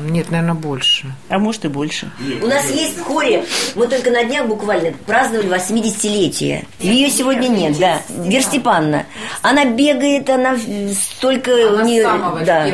Нет, 0.09 0.31
наверное, 0.31 0.53
больше. 0.55 1.13
А 1.29 1.39
может 1.39 1.65
и 1.65 1.67
больше. 1.67 2.11
У 2.41 2.47
нас 2.47 2.69
есть 2.71 2.99
хоре, 2.99 3.43
мы 3.75 3.87
только 3.87 4.11
на 4.11 4.23
днях 4.23 4.47
буквально 4.47 4.91
праздновали 5.05 5.49
80-летие. 5.49 6.65
Ее 6.79 7.09
сегодня 7.09 7.47
нет, 7.47 7.77
да. 7.79 8.01
Вера 8.09 8.41
Степановна. 8.41 9.05
Она 9.41 9.65
бегает, 9.65 10.29
она 10.29 10.55
столько... 11.03 11.49
у 11.49 11.83
нее, 11.83 12.03
да, 12.45 12.65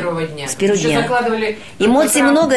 С 0.46 0.54
первого 0.54 0.76
дня. 0.76 1.06
Эмоций 1.78 2.22
много. 2.22 2.56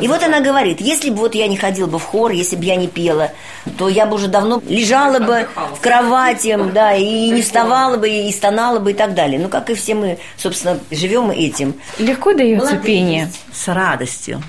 И 0.00 0.08
вот 0.08 0.22
она 0.22 0.40
говорит, 0.40 0.80
если 0.80 1.10
бы 1.10 1.16
вот 1.16 1.34
я 1.34 1.48
не 1.48 1.56
ходила 1.56 1.86
бы 1.86 1.98
в 1.98 2.04
хор, 2.04 2.32
если 2.32 2.56
бы 2.56 2.64
я 2.64 2.76
не 2.76 2.88
пела, 2.88 3.32
то 3.78 3.88
я 3.88 4.06
бы 4.06 4.16
уже 4.16 4.28
давно 4.28 4.62
лежала 4.68 5.18
бы 5.18 5.48
в 5.76 5.80
кровати, 5.80 6.58
да, 6.72 6.94
и 6.94 7.30
не 7.30 7.42
вставала 7.42 7.96
бы, 7.96 8.08
и 8.08 8.32
стонала 8.32 8.78
бы, 8.78 8.92
и 8.92 8.94
так 8.94 9.14
далее. 9.14 9.38
Ну, 9.38 9.48
как 9.48 9.70
и 9.70 9.74
все 9.74 9.94
мы, 9.94 10.18
собственно, 10.36 10.78
живем 10.90 11.30
этим. 11.30 11.74
Легко 11.98 12.32
дается 12.32 12.76
пение? 12.76 13.30
С 13.52 13.68
радостью. 13.68 14.42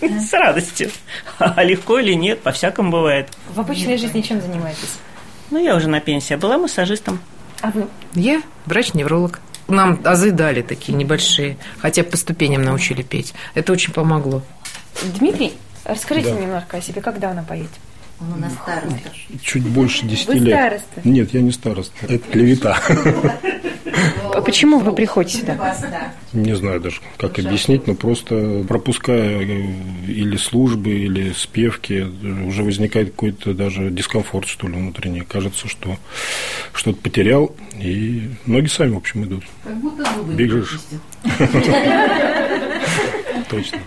С 0.00 0.32
радостью. 0.32 0.90
А 1.38 1.62
легко 1.62 1.98
или 1.98 2.14
нет, 2.14 2.40
по-всякому 2.40 2.90
бывает. 2.90 3.28
В 3.54 3.60
обычной 3.60 3.96
жизни 3.96 4.20
чем 4.22 4.40
занимаетесь? 4.40 4.98
Ну, 5.50 5.58
я 5.58 5.76
уже 5.76 5.88
на 5.88 6.00
пенсии, 6.00 6.34
а 6.34 6.38
была 6.38 6.58
массажистом. 6.58 7.20
А 7.64 7.70
вы? 7.70 7.86
Я 8.14 8.42
врач-невролог. 8.66 9.40
Нам 9.68 9.98
азы 10.04 10.32
дали 10.32 10.60
такие 10.60 10.92
небольшие, 10.92 11.56
хотя 11.78 12.04
по 12.04 12.18
ступеням 12.18 12.62
научили 12.62 13.00
петь. 13.00 13.32
Это 13.54 13.72
очень 13.72 13.94
помогло. 13.94 14.42
Дмитрий, 15.18 15.54
расскажите 15.86 16.32
немножко 16.32 16.76
о 16.76 16.82
себе, 16.82 17.00
как 17.00 17.18
давно 17.18 17.42
поете? 17.42 17.70
Он 18.20 18.34
у 18.34 18.36
нас 18.36 18.52
староста. 18.52 19.10
Чуть 19.42 19.62
больше 19.62 20.04
10 20.04 20.26
Вы 20.26 20.34
лет. 20.34 20.58
староста? 20.58 21.00
Нет, 21.04 21.32
я 21.32 21.40
не 21.40 21.52
староста. 21.52 21.94
Это 22.02 22.18
клевета. 22.30 22.78
А 24.34 24.40
почему 24.40 24.78
вы 24.80 24.92
приходите 24.92 25.38
сюда? 25.38 26.12
Не 26.32 26.54
знаю 26.56 26.80
даже, 26.80 27.00
как 27.16 27.38
объяснить, 27.38 27.86
но 27.86 27.94
просто 27.94 28.64
пропуская 28.66 29.40
э, 29.40 29.66
или 30.08 30.36
службы, 30.36 30.90
или 30.90 31.32
спевки, 31.32 32.06
уже 32.46 32.64
возникает 32.64 33.10
какой-то 33.10 33.54
даже 33.54 33.90
дискомфорт, 33.90 34.48
что 34.48 34.66
ли, 34.66 34.74
внутренний. 34.74 35.20
Кажется, 35.20 35.68
что 35.68 35.96
что-то 36.72 36.98
потерял, 37.00 37.54
и 37.80 38.30
ноги 38.46 38.66
сами, 38.66 38.94
в 38.94 38.96
общем, 38.96 39.24
идут. 39.24 39.44
Как 39.62 39.76
будто 39.76 40.04
зубы 40.14 40.34
Бежишь. 40.34 40.80
Точно. 43.50 43.78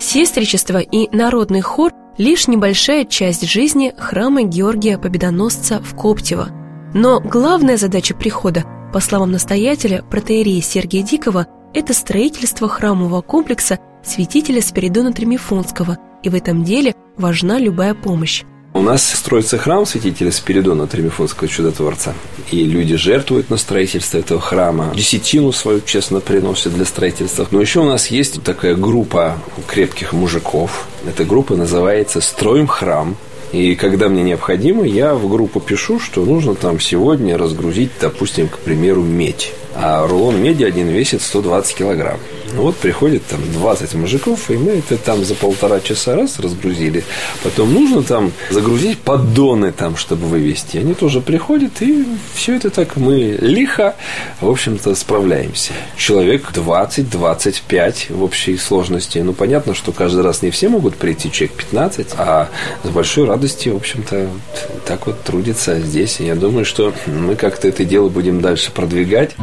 Сестричество 0.00 0.78
и 0.78 1.14
народный 1.14 1.60
хор– 1.60 1.92
лишь 2.18 2.48
небольшая 2.48 3.04
часть 3.04 3.46
жизни 3.48 3.94
храма 3.96 4.42
Георгия 4.42 4.98
Победоносца 4.98 5.80
в 5.80 5.94
Коптево. 5.94 6.48
Но 6.94 7.20
главная 7.20 7.76
задача 7.76 8.14
прихода, 8.14 8.64
по 8.92 9.00
словам 9.00 9.32
настоятеля 9.32 10.02
протеерея 10.02 10.62
Сергия 10.62 11.02
Дикова, 11.02 11.46
это 11.74 11.92
строительство 11.92 12.68
храмового 12.68 13.20
комплекса 13.20 13.78
святителя 14.02 14.62
Спиридона 14.62 15.12
Тремифонского, 15.12 15.98
и 16.22 16.28
в 16.28 16.34
этом 16.34 16.64
деле 16.64 16.94
важна 17.16 17.58
любая 17.58 17.94
помощь. 17.94 18.44
У 18.74 18.80
нас 18.80 19.02
строится 19.02 19.58
храм 19.58 19.84
святителя 19.86 20.30
Спиридона 20.30 20.86
Тремифонского 20.86 21.48
чудотворца. 21.48 22.14
И 22.50 22.64
люди 22.64 22.96
жертвуют 22.96 23.50
на 23.50 23.56
строительство 23.56 24.18
этого 24.18 24.40
храма. 24.40 24.92
Десятину 24.94 25.52
свою 25.52 25.80
честно 25.80 26.20
приносят 26.20 26.74
для 26.74 26.84
строительства. 26.84 27.48
Но 27.50 27.60
еще 27.60 27.80
у 27.80 27.84
нас 27.84 28.08
есть 28.08 28.42
такая 28.42 28.76
группа 28.76 29.38
крепких 29.66 30.12
мужиков. 30.12 30.86
Эта 31.06 31.24
группа 31.24 31.56
называется 31.56 32.20
«Строим 32.20 32.66
храм». 32.66 33.16
И 33.52 33.74
когда 33.74 34.08
мне 34.08 34.22
необходимо, 34.22 34.84
я 34.84 35.14
в 35.14 35.28
группу 35.28 35.60
пишу, 35.60 35.98
что 35.98 36.24
нужно 36.24 36.54
там 36.54 36.80
сегодня 36.80 37.38
разгрузить, 37.38 37.90
допустим, 38.00 38.48
к 38.48 38.58
примеру, 38.58 39.02
медь. 39.02 39.52
А 39.74 40.06
рулон 40.06 40.42
меди 40.42 40.64
один 40.64 40.88
весит 40.88 41.22
120 41.22 41.76
килограмм. 41.76 42.18
Ну 42.54 42.62
вот 42.62 42.76
приходит 42.76 43.26
там 43.26 43.40
20 43.52 43.94
мужиков, 43.94 44.50
и 44.50 44.56
мы 44.56 44.72
это 44.72 44.96
там 44.96 45.24
за 45.24 45.34
полтора 45.34 45.80
часа 45.80 46.16
раз 46.16 46.38
разгрузили. 46.38 47.04
Потом 47.42 47.72
нужно 47.74 48.02
там 48.02 48.32
загрузить 48.50 48.98
поддоны 48.98 49.70
там, 49.70 49.96
чтобы 49.96 50.26
вывести. 50.26 50.78
Они 50.78 50.94
тоже 50.94 51.20
приходят, 51.20 51.82
и 51.82 52.06
все 52.34 52.56
это 52.56 52.70
так 52.70 52.96
мы 52.96 53.36
лихо, 53.40 53.94
в 54.40 54.48
общем-то, 54.48 54.94
справляемся. 54.94 55.72
Человек 55.96 56.50
20-25 56.52 58.14
в 58.14 58.22
общей 58.22 58.56
сложности. 58.56 59.18
Ну, 59.18 59.34
понятно, 59.34 59.74
что 59.74 59.92
каждый 59.92 60.22
раз 60.22 60.42
не 60.42 60.50
все 60.50 60.68
могут 60.68 60.96
прийти, 60.96 61.30
человек 61.30 61.56
15, 61.56 62.08
а 62.16 62.48
с 62.82 62.88
большой 62.88 63.26
радостью, 63.26 63.74
в 63.74 63.76
общем-то, 63.76 64.28
так 64.86 65.06
вот 65.06 65.22
трудится 65.22 65.78
здесь. 65.80 66.20
И 66.20 66.24
я 66.24 66.34
думаю, 66.34 66.64
что 66.64 66.94
мы 67.06 67.36
как-то 67.36 67.68
это 67.68 67.84
дело 67.84 68.08
будем 68.08 68.40
дальше 68.40 68.72
продвигать. 68.72 69.36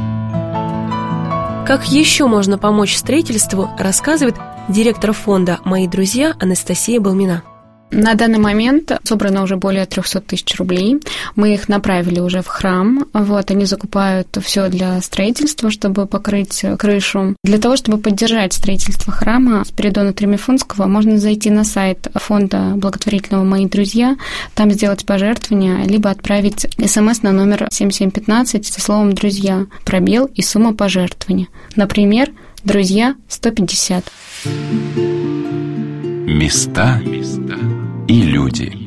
Как 1.65 1.85
еще 1.85 2.27
можно 2.27 2.59
помочь 2.59 2.95
строительству, 2.95 3.71
рассказывает 3.79 4.35
директор 4.69 5.13
фонда 5.13 5.59
«Мои 5.63 5.87
друзья» 5.87 6.35
Анастасия 6.39 6.99
Балмина. 6.99 7.41
На 7.91 8.15
данный 8.15 8.39
момент 8.39 8.91
собрано 9.03 9.43
уже 9.43 9.57
более 9.57 9.85
300 9.85 10.21
тысяч 10.21 10.55
рублей. 10.57 10.97
Мы 11.35 11.53
их 11.53 11.69
направили 11.69 12.19
уже 12.19 12.41
в 12.41 12.47
храм. 12.47 13.05
Вот, 13.13 13.51
они 13.51 13.65
закупают 13.65 14.27
все 14.41 14.67
для 14.69 14.99
строительства, 15.01 15.69
чтобы 15.69 16.05
покрыть 16.05 16.65
крышу. 16.77 17.35
Для 17.43 17.57
того, 17.57 17.77
чтобы 17.77 17.97
поддержать 17.99 18.53
строительство 18.53 19.13
храма 19.13 19.63
Спиридона 19.65 20.13
Тремифонского, 20.13 20.87
можно 20.87 21.17
зайти 21.19 21.49
на 21.49 21.63
сайт 21.63 22.07
фонда 22.15 22.73
благотворительного 22.75 23.43
«Мои 23.43 23.65
друзья», 23.65 24.17
там 24.55 24.71
сделать 24.71 25.05
пожертвование, 25.05 25.85
либо 25.85 26.09
отправить 26.09 26.67
смс 26.85 27.21
на 27.21 27.31
номер 27.31 27.67
7715 27.71 28.65
со 28.65 28.81
словом 28.81 29.13
«друзья», 29.13 29.67
пробел 29.85 30.25
и 30.25 30.41
сумма 30.41 30.73
пожертвования. 30.73 31.47
Например, 31.75 32.31
«Друзья 32.63 33.15
150». 33.29 34.03
Места 36.27 36.99
и 38.07 38.21
люди. 38.23 38.84